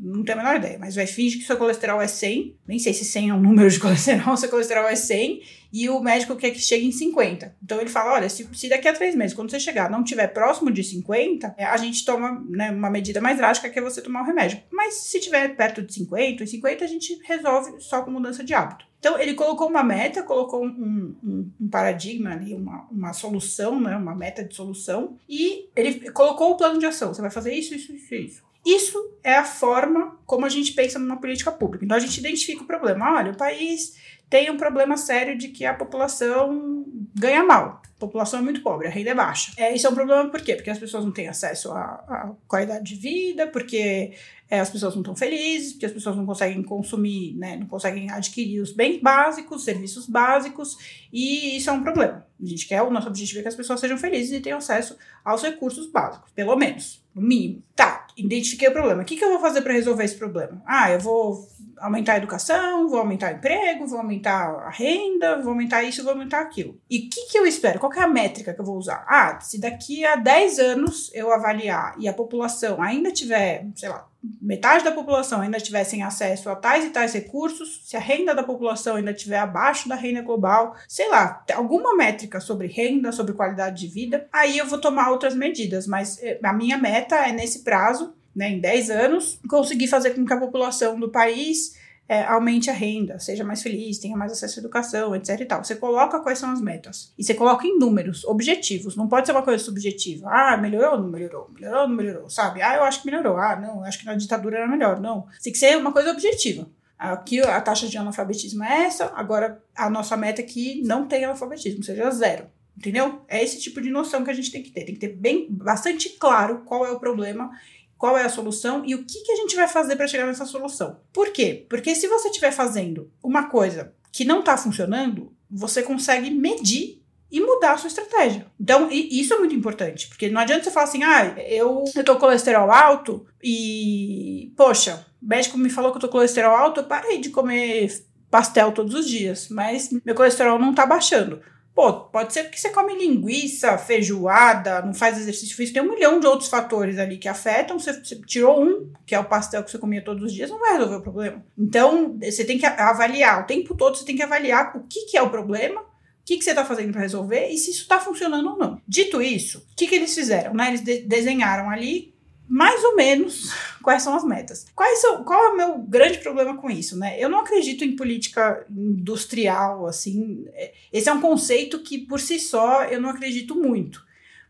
não 0.06 0.24
tenho 0.24 0.40
a 0.40 0.44
menor 0.44 0.58
ideia, 0.58 0.78
mas 0.78 0.96
vai 0.96 1.08
fingir 1.08 1.40
que 1.40 1.48
seu 1.48 1.58
colesterol 1.58 2.00
é 2.00 2.08
100, 2.08 2.56
nem 2.68 2.78
sei 2.78 2.94
se 2.94 3.04
100 3.04 3.30
é 3.30 3.34
um 3.34 3.42
número 3.42 3.70
de 3.70 3.80
colesterol, 3.80 4.38
seu 4.38 4.50
colesterol 4.50 4.88
é 4.88 4.96
100, 4.96 5.42
e 5.74 5.90
o 5.90 6.00
médico 6.00 6.36
quer 6.36 6.52
que 6.52 6.60
chegue 6.60 6.86
em 6.86 6.92
50. 6.92 7.56
Então 7.64 7.82
ele 7.82 7.90
fala: 7.90 8.14
olha, 8.14 8.30
se, 8.30 8.48
se 8.54 8.70
daqui 8.70 8.88
a 8.88 8.94
três 8.94 9.16
meses, 9.16 9.34
quando 9.34 9.50
você 9.50 9.60
chegar, 9.60 9.90
não 9.90 10.04
tiver 10.04 10.28
próximo 10.28 10.72
de 10.72 10.84
50, 10.84 11.56
é, 11.58 11.66
a 11.66 11.76
gente 11.78 12.06
toma 12.06 12.44
né, 12.48 12.70
uma 12.72 12.90
medida 12.90 13.20
mais 13.20 13.38
drástica 13.38 13.70
que 13.70 13.80
é 13.80 13.82
você 13.82 14.02
tomar 14.02 14.22
o 14.22 14.26
remédio. 14.26 14.62
Mas 14.72 14.94
se 14.96 15.20
tiver 15.20 15.56
perto 15.56 15.82
de 15.82 15.94
50, 15.94 16.44
e 16.44 16.48
50 16.48 16.86
a 16.86 16.88
gente 16.88 17.20
resolve 17.26 17.80
só 17.80 18.04
com 18.04 18.12
mudança 18.12 18.44
de 18.44 18.54
hábito. 18.54 18.86
Então, 19.00 19.20
ele 19.20 19.36
colocou 19.36 19.68
uma 19.68 19.84
meta, 19.84 20.24
colocou 20.24 20.66
um, 20.66 21.16
um, 21.24 21.52
um, 21.62 21.70
paradigma 21.70 22.32
ali, 22.32 22.56
uma, 22.56 22.88
uma 22.90 23.14
solução, 23.14 23.80
né, 23.80 23.96
uma 23.96 24.16
meta 24.16 24.44
de 24.44 24.56
solução, 24.56 25.16
e 25.30 25.70
ele 25.76 26.10
colocou 26.10 26.52
o 26.52 26.58
plano 26.58 26.80
de 26.80 26.88
ação. 26.88 27.14
Você 27.14 27.22
vai 27.22 27.30
fazer 27.30 27.54
isso, 27.54 27.76
isso, 27.76 27.94
isso, 27.94 28.16
isso. 28.16 28.44
Isso 28.66 28.98
é 29.24 29.36
a 29.36 29.46
forma 29.46 30.18
como 30.26 30.46
a 30.46 30.50
gente 30.50 30.74
pensa 30.74 30.98
numa 30.98 31.20
política 31.20 31.52
pública. 31.52 31.86
Então 31.86 31.96
a 31.96 32.00
gente 32.00 32.20
identifica 32.20 32.64
o 32.64 32.68
problema. 32.68 33.18
Olha, 33.18 33.32
o 33.32 33.38
país 33.38 33.96
tem 34.30 34.50
um 34.50 34.58
problema 34.58 34.98
sério 34.98 35.38
de 35.38 35.50
que 35.50 35.66
a 35.66 35.74
população 35.74 36.84
ganha 37.14 37.44
mal. 37.44 37.82
A 37.96 38.00
população 38.00 38.40
é 38.40 38.44
muito 38.44 38.62
pobre, 38.62 38.88
a 38.88 38.90
renda 38.90 39.12
é 39.12 39.16
baixa. 39.16 39.54
É, 39.56 39.74
isso 39.74 39.88
é 39.88 39.90
um 39.90 39.96
problema 39.96 40.30
por 40.30 40.42
quê? 40.42 40.56
Porque 40.56 40.70
as 40.70 40.80
pessoas 40.80 41.06
não 41.06 41.12
têm 41.12 41.30
acesso 41.30 41.72
à, 41.72 42.34
qualidade 42.48 42.84
de 42.84 42.96
vida, 42.96 43.48
porque 43.48 44.14
é, 44.50 44.60
as 44.60 44.70
pessoas 44.70 44.96
não 44.96 45.02
estão 45.02 45.16
felizes, 45.16 45.74
porque 45.74 45.86
as 45.86 45.94
pessoas 45.94 46.18
não 46.18 46.26
conseguem 46.26 46.62
consumir, 46.62 47.36
né, 47.38 47.56
não 47.56 47.68
conseguem 47.68 48.12
adquirir 48.12 48.60
os 48.60 48.74
bens 48.74 49.00
básicos, 49.02 49.64
serviços 49.64 50.08
básicos, 50.08 50.78
e 51.12 51.56
isso 51.56 51.70
é 51.70 51.74
um 51.74 51.84
problema. 51.84 52.28
A 52.42 52.46
gente 52.46 52.68
quer, 52.68 52.82
o 52.82 52.92
nosso 52.92 53.08
objetivo 53.08 53.40
é 53.40 53.42
que 53.44 53.48
as 53.48 53.56
pessoas 53.56 53.80
sejam 53.80 53.98
felizes 53.98 54.34
e 54.34 54.42
tenham 54.42 54.58
acesso 54.58 54.98
aos 55.24 55.42
recursos 55.42 55.90
básicos, 55.90 56.30
pelo 56.32 56.56
menos, 56.58 57.02
no 57.16 57.22
mínimo. 57.22 57.64
Tá, 57.74 58.05
identifiquei 58.16 58.68
o 58.68 58.72
problema. 58.72 59.02
O 59.02 59.06
que, 59.06 59.18
que 59.18 59.24
eu 59.24 59.30
vou 59.30 59.40
fazer 59.40 59.62
para 59.62 59.74
resolver 59.74 60.04
esse 60.04 60.16
problema? 60.16 60.62
Ah, 60.66 60.92
eu 60.92 61.00
vou 61.00 61.48
aumentar 61.78 62.14
a 62.14 62.18
educação, 62.18 62.88
vou 62.88 63.00
aumentar 63.00 63.34
o 63.34 63.38
emprego, 63.38 63.86
vou 63.86 64.00
aumentar 64.00 64.50
a 64.66 64.70
renda, 64.70 65.42
vou 65.42 65.52
aumentar 65.52 65.84
isso, 65.84 66.04
vou 66.04 66.14
aumentar 66.14 66.42
aquilo. 66.42 66.80
E 66.90 66.98
o 66.98 67.10
que, 67.10 67.32
que 67.32 67.38
eu 67.38 67.46
espero? 67.46 67.80
Qual 67.80 67.92
é 67.94 68.00
a 68.00 68.08
métrica 68.08 68.54
que 68.54 68.62
eu 68.62 68.66
vou 68.66 68.78
usar? 68.78 69.06
Ah, 69.08 69.40
se 69.42 69.60
daqui 69.60 70.06
a 70.06 70.16
10 70.16 70.60
anos 70.60 71.12
eu 71.14 71.32
avaliar 71.32 71.96
e 72.00 72.08
a 72.08 72.14
população 72.14 72.82
ainda 72.82 73.12
tiver, 73.12 73.68
sei 73.76 73.90
lá, 73.90 74.08
metade 74.42 74.84
da 74.84 74.92
população 74.92 75.42
ainda 75.42 75.60
tivessem 75.60 76.04
acesso 76.04 76.50
a 76.50 76.56
tais 76.56 76.86
e 76.86 76.90
tais 76.90 77.14
recursos, 77.14 77.82
se 77.84 77.96
a 77.96 78.00
renda 78.00 78.34
da 78.34 78.44
população 78.44 78.96
ainda 78.96 79.12
estiver 79.12 79.40
abaixo 79.40 79.90
da 79.90 79.96
renda 79.96 80.22
global, 80.22 80.76
sei 80.88 81.10
lá, 81.10 81.44
alguma 81.54 81.96
métrica 81.96 82.40
sobre 82.40 82.68
renda, 82.68 83.12
sobre 83.12 83.34
qualidade 83.34 83.82
de 83.82 83.94
vida, 83.94 84.28
aí 84.32 84.58
eu 84.58 84.66
vou 84.66 84.80
tomar 84.80 85.12
outras 85.12 85.36
medidas, 85.36 85.88
mas 85.88 86.22
eh, 86.22 86.40
a 86.44 86.54
minha 86.54 86.78
meta 86.78 87.16
é 87.16 87.32
nesse 87.32 87.64
prazo, 87.64 88.14
né, 88.36 88.50
em 88.50 88.60
10 88.60 88.90
anos, 88.90 89.40
conseguir 89.50 89.88
fazer 89.88 90.12
com 90.12 90.26
que 90.26 90.34
a 90.34 90.40
população 90.40 91.00
do 91.00 91.10
país 91.10 91.76
é, 92.08 92.24
aumente 92.24 92.70
a 92.70 92.74
renda, 92.74 93.18
seja 93.20 93.44
mais 93.44 93.64
feliz, 93.64 93.98
tenha 93.98 94.16
mais 94.16 94.32
acesso 94.32 94.60
à 94.60 94.62
educação, 94.62 95.16
etc 95.16 95.40
e 95.40 95.46
tal. 95.46 95.64
Você 95.64 95.76
coloca 95.76 96.20
quais 96.20 96.38
são 96.38 96.52
as 96.52 96.62
metas. 96.62 97.12
E 97.18 97.24
você 97.24 97.34
coloca 97.34 97.66
em 97.66 97.80
números, 97.80 98.24
objetivos. 98.26 98.96
Não 98.96 99.08
pode 99.08 99.26
ser 99.26 99.32
uma 99.32 99.42
coisa 99.42 99.64
subjetiva. 99.64 100.30
Ah, 100.30 100.56
melhorou 100.56 100.94
ou 100.94 101.02
não 101.02 101.10
melhorou? 101.10 101.50
Melhorou 101.54 101.82
ou 101.82 101.88
não 101.88 101.96
melhorou? 101.96 102.30
Sabe? 102.30 102.62
Ah, 102.62 102.76
eu 102.76 102.84
acho 102.84 103.02
que 103.02 103.10
melhorou. 103.10 103.38
Ah, 103.38 103.56
não, 103.56 103.78
eu 103.78 103.84
acho 103.86 104.00
que 104.00 104.06
na 104.06 104.16
ditadura 104.16 104.58
era 104.58 104.68
melhor. 104.68 105.00
Não. 105.00 105.26
Tem 105.42 105.52
que 105.52 105.60
ser 105.60 105.78
uma 105.78 105.92
coisa 105.92 106.12
objetiva. 106.12 106.70
Aqui 106.98 107.42
a 107.42 107.60
taxa 107.60 107.88
de 107.88 107.98
analfabetismo 107.98 108.64
é 108.64 108.84
essa, 108.84 109.12
agora 109.16 109.62
a 109.76 109.90
nossa 109.90 110.16
meta 110.16 110.42
é 110.42 110.46
que 110.46 110.82
não 110.84 111.06
tenha 111.06 111.28
analfabetismo, 111.28 111.84
seja 111.84 112.10
zero. 112.12 112.48
Entendeu? 112.78 113.22
É 113.28 113.44
esse 113.44 113.60
tipo 113.60 113.82
de 113.82 113.90
noção 113.90 114.24
que 114.24 114.30
a 114.30 114.34
gente 114.34 114.52
tem 114.52 114.62
que 114.62 114.70
ter. 114.70 114.84
Tem 114.86 114.94
que 114.94 115.00
ter 115.00 115.16
bem 115.16 115.48
bastante 115.50 116.10
claro 116.10 116.64
qual 116.66 116.86
é 116.86 116.92
o 116.92 117.00
problema 117.00 117.52
qual 117.98 118.18
é 118.18 118.24
a 118.24 118.30
solução 118.30 118.84
e 118.86 118.96
o 118.96 119.06
que, 119.06 119.24
que 119.24 119.32
a 119.32 119.36
gente 119.36 119.56
vai 119.56 119.68
fazer 119.68 119.96
para 119.96 120.08
chegar 120.08 120.26
nessa 120.26 120.46
solução. 120.46 121.00
Por 121.14 121.32
quê? 121.32 121.66
Porque 121.70 121.96
se 121.96 122.08
você 122.08 122.28
estiver 122.28 122.52
fazendo 122.52 123.12
uma 123.24 123.50
coisa 123.50 123.94
que 124.12 124.26
não 124.26 124.40
está 124.40 124.58
funcionando, 124.58 125.34
você 125.50 125.82
consegue 125.84 126.30
medir 126.30 127.02
e 127.32 127.42
mudar 127.42 127.74
a 127.74 127.78
sua 127.78 127.88
estratégia. 127.88 128.46
Então, 128.60 128.88
isso 128.92 129.34
é 129.34 129.38
muito 129.38 129.56
importante, 129.56 130.08
porque 130.08 130.30
não 130.30 130.40
adianta 130.40 130.64
você 130.64 130.72
falar 130.72 130.86
assim, 130.86 131.04
ah, 131.04 131.36
eu, 131.48 131.84
eu 131.96 132.04
tô 132.04 132.16
colesterol 132.18 132.72
alto 132.72 133.26
e, 133.44 134.54
poxa, 134.56 135.06
o 135.22 135.28
médico 135.28 135.58
me 135.58 135.70
falou 135.70 135.92
que 135.92 135.98
eu 135.98 136.02
tô 136.02 136.08
colesterol 136.08 136.56
alto, 136.56 136.80
eu 136.80 136.86
parei 136.86 137.18
de 137.18 137.30
comer 137.30 137.90
pastel 138.30 138.72
todos 138.72 138.94
os 138.94 139.08
dias, 139.08 139.50
mas 139.50 139.90
meu 140.06 140.16
colesterol 140.16 140.60
não 140.60 140.74
tá 140.74 140.86
baixando. 140.86 141.42
Pô, 141.76 141.92
pode 142.06 142.32
ser 142.32 142.44
porque 142.44 142.58
você 142.58 142.70
come 142.70 142.96
linguiça, 142.98 143.78
feijoada, 143.78 144.82
não 144.82 144.94
faz 144.94 145.18
exercício 145.18 145.58
físico, 145.58 145.78
tem 145.78 145.84
um 145.84 145.94
milhão 145.94 146.22
de 146.22 146.26
outros 146.26 146.50
fatores 146.50 146.98
ali 146.98 147.18
que 147.18 147.28
afetam. 147.28 147.78
Você, 147.78 147.92
você 148.02 148.16
tirou 148.22 148.64
um, 148.64 148.94
que 149.06 149.14
é 149.14 149.20
o 149.20 149.26
pastel 149.26 149.62
que 149.62 149.70
você 149.70 149.78
comia 149.78 150.02
todos 150.02 150.24
os 150.24 150.34
dias, 150.34 150.50
não 150.50 150.58
vai 150.58 150.72
resolver 150.72 150.96
o 150.96 151.02
problema. 151.02 151.46
Então, 151.58 152.18
você 152.18 152.46
tem 152.46 152.58
que 152.58 152.66
avaliar, 152.66 153.44
o 153.44 153.46
tempo 153.46 153.76
todo 153.76 153.98
você 153.98 154.06
tem 154.06 154.16
que 154.16 154.24
avaliar 154.24 154.78
o 154.78 154.88
que, 154.88 155.02
que 155.08 155.18
é 155.18 155.22
o 155.22 155.30
problema, 155.30 155.82
o 155.82 155.86
que, 156.24 156.38
que 156.38 156.46
você 156.46 156.52
está 156.52 156.64
fazendo 156.64 156.94
para 156.94 157.02
resolver 157.02 157.50
e 157.50 157.58
se 157.58 157.72
isso 157.72 157.82
está 157.82 158.00
funcionando 158.00 158.52
ou 158.52 158.58
não. 158.58 158.82
Dito 158.88 159.22
isso, 159.22 159.60
o 159.60 159.76
que, 159.76 159.86
que 159.86 159.96
eles 159.96 160.16
fizeram? 160.16 160.54
Né? 160.54 160.70
Eles 160.70 160.82
de 160.82 161.02
desenharam 161.02 161.70
ali 161.70 162.15
mais 162.48 162.84
ou 162.84 162.96
menos 162.96 163.52
quais 163.82 164.04
são 164.04 164.16
as 164.16 164.24
metas. 164.24 164.66
Quais 164.76 165.00
são, 165.00 165.24
qual 165.24 165.46
é 165.46 165.50
o 165.50 165.58
meu 165.58 165.78
grande 165.80 166.20
problema 166.20 166.58
com 166.58 166.70
isso, 166.70 166.98
né? 166.98 167.20
Eu 167.20 167.30
não 167.30 167.40
acredito 167.40 167.84
em 167.84 167.96
política 167.96 168.66
industrial, 168.70 169.88
assim. 169.88 170.46
É, 170.54 170.74
esse 170.92 171.10
é 171.10 171.14
um 171.14 171.22
conceito 171.22 171.80
que, 171.80 172.00
por 172.00 172.20
si 172.20 172.40
só, 172.40 172.84
eu 172.86 173.02
não 173.02 173.10
acredito 173.10 173.56
muito. 173.56 174.04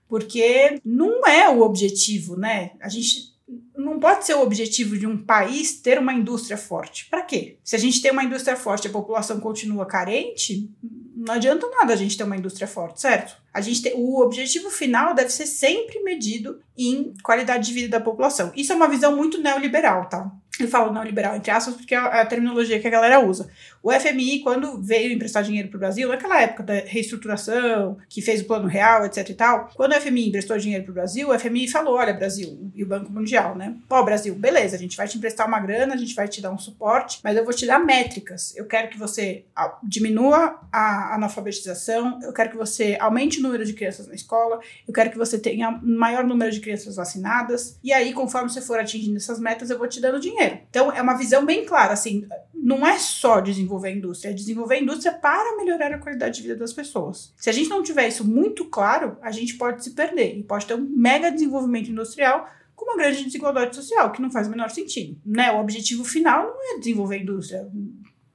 Porque 0.07 0.79
não 0.85 1.25
é 1.25 1.49
o 1.49 1.61
objetivo, 1.61 2.37
né? 2.37 2.71
A 2.79 2.89
gente 2.89 3.34
não 3.77 3.99
pode 3.99 4.25
ser 4.25 4.33
o 4.33 4.41
objetivo 4.41 4.97
de 4.97 5.05
um 5.05 5.17
país 5.17 5.79
ter 5.79 5.99
uma 5.99 6.13
indústria 6.13 6.57
forte. 6.57 7.05
Para 7.05 7.21
quê? 7.21 7.57
Se 7.63 7.75
a 7.75 7.79
gente 7.79 8.01
tem 8.01 8.11
uma 8.11 8.23
indústria 8.23 8.55
forte 8.55 8.85
e 8.85 8.87
a 8.87 8.91
população 8.91 9.39
continua 9.39 9.85
carente, 9.85 10.69
não 11.15 11.35
adianta 11.35 11.69
nada 11.69 11.93
a 11.93 11.95
gente 11.95 12.17
ter 12.17 12.23
uma 12.23 12.35
indústria 12.35 12.67
forte, 12.67 13.01
certo? 13.01 13.37
A 13.53 13.61
gente 13.61 13.81
tem, 13.81 13.93
o 13.95 14.19
objetivo 14.19 14.69
final 14.69 15.13
deve 15.13 15.29
ser 15.29 15.45
sempre 15.45 16.01
medido 16.03 16.59
em 16.77 17.13
qualidade 17.23 17.67
de 17.67 17.73
vida 17.73 17.99
da 17.99 18.03
população. 18.03 18.51
Isso 18.55 18.73
é 18.73 18.75
uma 18.75 18.87
visão 18.87 19.15
muito 19.15 19.41
neoliberal, 19.41 20.09
tá? 20.09 20.29
Eu 20.59 20.67
falo 20.67 20.91
neoliberal 20.91 21.35
entre 21.35 21.51
aspas 21.51 21.75
porque 21.75 21.93
é 21.93 21.97
a 21.97 22.25
terminologia 22.25 22.79
que 22.79 22.87
a 22.87 22.91
galera 22.91 23.19
usa. 23.19 23.49
O 23.85 23.91
FMI, 23.91 24.39
quando 24.39 24.81
veio 24.81 25.13
emprestar 25.13 25.43
dinheiro 25.43 25.67
para 25.69 25.77
o 25.77 25.79
Brasil, 25.79 26.09
naquela 26.09 26.41
época 26.41 26.63
da 26.63 26.73
reestruturação, 26.73 27.99
que 28.09 28.19
fez 28.19 28.41
o 28.41 28.45
plano 28.45 28.67
real, 28.67 29.05
etc 29.05 29.29
e 29.29 29.33
tal, 29.35 29.69
quando 29.75 29.91
o 29.91 30.01
FMI 30.01 30.29
emprestou 30.29 30.57
dinheiro 30.57 30.83
para 30.83 30.89
o 30.89 30.93
Brasil, 30.95 31.29
o 31.29 31.37
FMI 31.37 31.67
falou: 31.67 31.93
olha, 31.93 32.11
Brasil, 32.11 32.71
e 32.73 32.83
o 32.83 32.87
Banco 32.87 33.11
Mundial, 33.11 33.55
né? 33.55 33.75
Pô, 33.87 34.03
Brasil, 34.03 34.33
beleza, 34.33 34.75
a 34.75 34.79
gente 34.79 34.97
vai 34.97 35.07
te 35.07 35.19
emprestar 35.19 35.47
uma 35.47 35.59
grana, 35.59 35.93
a 35.93 35.97
gente 35.97 36.15
vai 36.15 36.27
te 36.27 36.41
dar 36.41 36.49
um 36.49 36.57
suporte, 36.57 37.19
mas 37.23 37.37
eu 37.37 37.43
vou 37.45 37.53
te 37.53 37.67
dar 37.67 37.77
métricas. 37.77 38.55
Eu 38.55 38.65
quero 38.65 38.89
que 38.89 38.97
você 38.97 39.45
diminua 39.83 40.59
a 40.71 41.13
analfabetização, 41.13 42.19
eu 42.23 42.33
quero 42.33 42.49
que 42.49 42.57
você 42.57 42.97
aumente 42.99 43.37
o 43.37 43.43
número 43.43 43.63
de 43.63 43.73
crianças 43.73 44.07
na 44.07 44.15
escola, 44.15 44.61
eu 44.87 44.93
quero 44.95 45.11
que 45.11 45.17
você 45.19 45.37
tenha 45.37 45.79
maior 45.83 46.23
número 46.23 46.51
de 46.51 46.59
crianças 46.59 46.95
vacinadas, 46.95 47.77
e 47.83 47.93
aí, 47.93 48.13
conforme 48.13 48.49
você 48.49 48.61
for 48.61 48.79
atingindo 48.79 49.17
essas 49.17 49.39
metas, 49.39 49.69
eu 49.69 49.77
vou 49.77 49.87
te 49.87 50.01
dando 50.01 50.19
dinheiro. 50.19 50.57
Então, 50.71 50.91
é 50.91 51.03
uma 51.03 51.13
visão 51.13 51.45
bem 51.45 51.63
clara, 51.65 51.93
assim, 51.93 52.27
não 52.51 52.85
é 52.85 52.97
só 52.97 53.39
desenvolver 53.75 53.87
a 53.89 53.91
indústria, 53.91 54.29
é 54.29 54.33
desenvolver 54.33 54.75
a 54.75 54.81
indústria 54.81 55.13
para 55.13 55.57
melhorar 55.57 55.93
a 55.93 55.97
qualidade 55.97 56.37
de 56.37 56.43
vida 56.43 56.55
das 56.55 56.73
pessoas. 56.73 57.33
Se 57.37 57.49
a 57.49 57.53
gente 57.53 57.69
não 57.69 57.83
tiver 57.83 58.07
isso 58.07 58.25
muito 58.25 58.65
claro, 58.65 59.17
a 59.21 59.31
gente 59.31 59.55
pode 59.55 59.83
se 59.83 59.91
perder 59.91 60.37
e 60.37 60.43
pode 60.43 60.65
ter 60.65 60.75
um 60.75 60.89
mega 60.89 61.31
desenvolvimento 61.31 61.91
industrial 61.91 62.49
com 62.75 62.85
uma 62.85 62.97
grande 62.97 63.23
desigualdade 63.23 63.75
social, 63.75 64.11
que 64.11 64.21
não 64.21 64.31
faz 64.31 64.47
o 64.47 64.49
menor 64.49 64.69
sentido. 64.69 65.17
Né? 65.25 65.51
O 65.51 65.59
objetivo 65.59 66.03
final 66.03 66.43
não 66.43 66.75
é 66.75 66.79
desenvolver 66.79 67.15
a 67.15 67.19
indústria. 67.19 67.69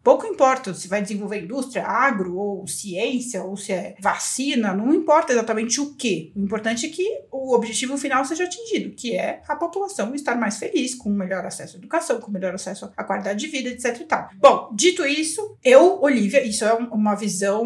Pouco 0.03 0.27
importa 0.27 0.73
se 0.73 0.89
vai 0.89 1.03
desenvolver 1.03 1.43
indústria, 1.43 1.85
agro, 1.85 2.37
ou 2.37 2.67
ciência, 2.67 3.43
ou 3.43 3.57
se 3.57 3.73
é 3.73 3.95
vacina, 4.01 4.73
não 4.73 4.95
importa 4.95 5.33
exatamente 5.33 5.81
o 5.81 5.95
que. 5.95 6.33
O 6.35 6.41
importante 6.41 6.87
é 6.87 6.89
que 6.89 7.07
o 7.31 7.55
objetivo 7.55 7.99
final 7.99 8.25
seja 8.25 8.45
atingido, 8.45 8.95
que 8.95 9.15
é 9.15 9.43
a 9.47 9.55
população 9.57 10.15
estar 10.15 10.37
mais 10.37 10.59
feliz, 10.59 10.95
com 10.95 11.11
melhor 11.11 11.45
acesso 11.45 11.77
à 11.77 11.79
educação, 11.79 12.19
com 12.19 12.31
melhor 12.31 12.55
acesso 12.55 12.91
à 12.97 13.05
qualidade 13.05 13.41
de 13.41 13.47
vida, 13.49 13.69
etc 13.69 14.01
e 14.01 14.05
tal. 14.05 14.31
Bom, 14.37 14.71
dito 14.75 15.05
isso, 15.05 15.57
eu, 15.63 16.01
Olivia, 16.01 16.43
isso 16.43 16.65
é 16.65 16.73
uma 16.73 17.15
visão 17.15 17.65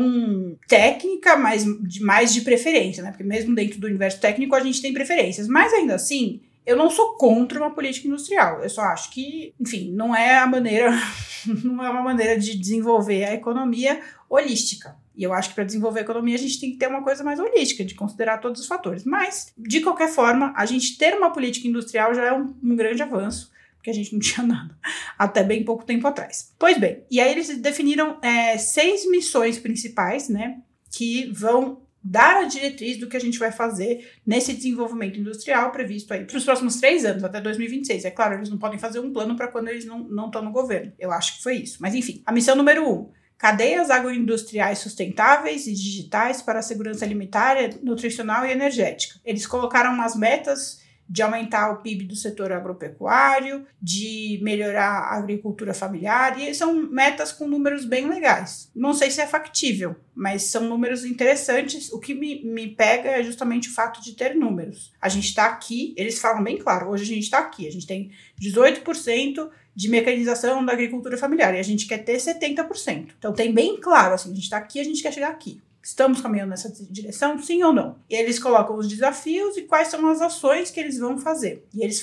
técnica, 0.66 1.36
mas 1.36 1.64
de, 1.64 2.02
mais 2.02 2.32
de 2.32 2.40
preferência, 2.40 3.02
né? 3.02 3.10
Porque 3.10 3.24
mesmo 3.24 3.54
dentro 3.54 3.78
do 3.78 3.86
universo 3.86 4.20
técnico 4.20 4.56
a 4.56 4.60
gente 4.60 4.82
tem 4.82 4.92
preferências, 4.92 5.46
mas 5.46 5.72
ainda 5.72 5.94
assim, 5.94 6.40
eu 6.66 6.76
não 6.76 6.90
sou 6.90 7.16
contra 7.16 7.58
uma 7.58 7.70
política 7.70 8.08
industrial. 8.08 8.62
Eu 8.62 8.70
só 8.70 8.82
acho 8.82 9.10
que, 9.10 9.54
enfim, 9.60 9.92
não 9.92 10.14
é 10.14 10.38
a 10.38 10.46
maneira, 10.46 10.90
não 11.64 11.84
é 11.84 11.90
uma 11.90 12.02
maneira 12.02 12.38
de 12.38 12.56
desenvolver 12.56 13.24
a 13.24 13.34
economia 13.34 14.00
holística. 14.28 14.96
E 15.16 15.22
eu 15.22 15.32
acho 15.32 15.50
que 15.50 15.54
para 15.54 15.64
desenvolver 15.64 16.00
a 16.00 16.02
economia 16.02 16.34
a 16.34 16.38
gente 16.38 16.60
tem 16.60 16.72
que 16.72 16.78
ter 16.78 16.88
uma 16.88 17.02
coisa 17.02 17.22
mais 17.22 17.38
holística, 17.38 17.84
de 17.84 17.94
considerar 17.94 18.38
todos 18.38 18.60
os 18.60 18.66
fatores. 18.66 19.04
Mas, 19.04 19.52
de 19.56 19.80
qualquer 19.80 20.08
forma, 20.08 20.52
a 20.56 20.66
gente 20.66 20.98
ter 20.98 21.14
uma 21.14 21.32
política 21.32 21.68
industrial 21.68 22.14
já 22.14 22.24
é 22.24 22.32
um, 22.32 22.54
um 22.62 22.74
grande 22.74 23.02
avanço 23.02 23.52
porque 23.84 23.90
a 23.90 23.94
gente 23.94 24.14
não 24.14 24.18
tinha 24.20 24.46
nada 24.46 24.76
até 25.18 25.44
bem 25.44 25.62
pouco 25.62 25.84
tempo 25.84 26.08
atrás. 26.08 26.54
Pois 26.58 26.78
bem, 26.78 27.04
e 27.10 27.20
aí 27.20 27.30
eles 27.30 27.54
definiram 27.58 28.18
é, 28.22 28.56
seis 28.56 29.08
missões 29.08 29.58
principais, 29.58 30.30
né, 30.30 30.62
que 30.90 31.30
vão 31.32 31.82
dar 32.04 32.36
a 32.36 32.44
diretriz 32.44 32.98
do 32.98 33.08
que 33.08 33.16
a 33.16 33.20
gente 33.20 33.38
vai 33.38 33.50
fazer 33.50 34.12
nesse 34.26 34.52
desenvolvimento 34.52 35.18
industrial 35.18 35.72
previsto 35.72 36.12
aí 36.12 36.24
para 36.26 36.36
os 36.36 36.44
próximos 36.44 36.76
três 36.76 37.04
anos, 37.04 37.24
até 37.24 37.40
2026. 37.40 38.04
É 38.04 38.10
claro, 38.10 38.34
eles 38.34 38.50
não 38.50 38.58
podem 38.58 38.78
fazer 38.78 39.00
um 39.00 39.10
plano 39.10 39.34
para 39.34 39.48
quando 39.48 39.68
eles 39.68 39.86
não 39.86 40.26
estão 40.26 40.42
no 40.42 40.52
governo. 40.52 40.92
Eu 40.98 41.10
acho 41.10 41.38
que 41.38 41.42
foi 41.42 41.56
isso. 41.56 41.78
Mas 41.80 41.94
enfim, 41.94 42.22
a 42.26 42.32
missão 42.32 42.54
número 42.54 42.86
um. 42.86 43.10
Cadeias 43.38 43.90
agroindustriais 43.90 44.78
sustentáveis 44.78 45.66
e 45.66 45.72
digitais 45.72 46.40
para 46.40 46.58
a 46.58 46.62
segurança 46.62 47.04
alimentar, 47.04 47.56
nutricional 47.82 48.46
e 48.46 48.52
energética. 48.52 49.18
Eles 49.24 49.46
colocaram 49.46 49.92
umas 49.92 50.14
metas 50.14 50.83
de 51.08 51.22
aumentar 51.22 51.70
o 51.70 51.82
PIB 51.82 52.04
do 52.04 52.16
setor 52.16 52.52
agropecuário, 52.52 53.66
de 53.80 54.38
melhorar 54.42 54.90
a 54.90 55.18
agricultura 55.18 55.74
familiar, 55.74 56.40
e 56.40 56.54
são 56.54 56.72
metas 56.90 57.30
com 57.30 57.46
números 57.46 57.84
bem 57.84 58.08
legais. 58.08 58.70
Não 58.74 58.94
sei 58.94 59.10
se 59.10 59.20
é 59.20 59.26
factível, 59.26 59.96
mas 60.14 60.44
são 60.44 60.64
números 60.64 61.04
interessantes. 61.04 61.92
O 61.92 61.98
que 61.98 62.14
me, 62.14 62.44
me 62.44 62.68
pega 62.68 63.10
é 63.10 63.22
justamente 63.22 63.68
o 63.68 63.74
fato 63.74 64.02
de 64.02 64.12
ter 64.12 64.34
números. 64.34 64.92
A 65.00 65.08
gente 65.08 65.28
está 65.28 65.46
aqui, 65.46 65.94
eles 65.96 66.18
falam 66.18 66.42
bem 66.42 66.56
claro, 66.56 66.88
hoje 66.88 67.04
a 67.04 67.14
gente 67.14 67.24
está 67.24 67.38
aqui, 67.38 67.68
a 67.68 67.72
gente 67.72 67.86
tem 67.86 68.10
18% 68.40 69.50
de 69.74 69.88
mecanização 69.88 70.64
da 70.64 70.72
agricultura 70.72 71.18
familiar 71.18 71.54
e 71.54 71.58
a 71.58 71.62
gente 71.62 71.86
quer 71.86 71.98
ter 71.98 72.16
70%. 72.16 73.08
Então 73.18 73.32
tem 73.32 73.52
bem 73.52 73.78
claro, 73.80 74.14
assim, 74.14 74.30
a 74.30 74.34
gente 74.34 74.44
está 74.44 74.56
aqui, 74.56 74.80
a 74.80 74.84
gente 74.84 75.02
quer 75.02 75.12
chegar 75.12 75.30
aqui. 75.30 75.60
Estamos 75.84 76.22
caminhando 76.22 76.48
nessa 76.48 76.72
direção, 76.90 77.38
sim 77.38 77.62
ou 77.62 77.70
não? 77.70 77.98
E 78.08 78.14
eles 78.14 78.38
colocam 78.38 78.76
os 78.76 78.88
desafios 78.88 79.58
e 79.58 79.62
quais 79.62 79.88
são 79.88 80.08
as 80.08 80.22
ações 80.22 80.70
que 80.70 80.80
eles 80.80 80.98
vão 80.98 81.18
fazer. 81.18 81.66
E 81.74 81.84
eles 81.84 82.02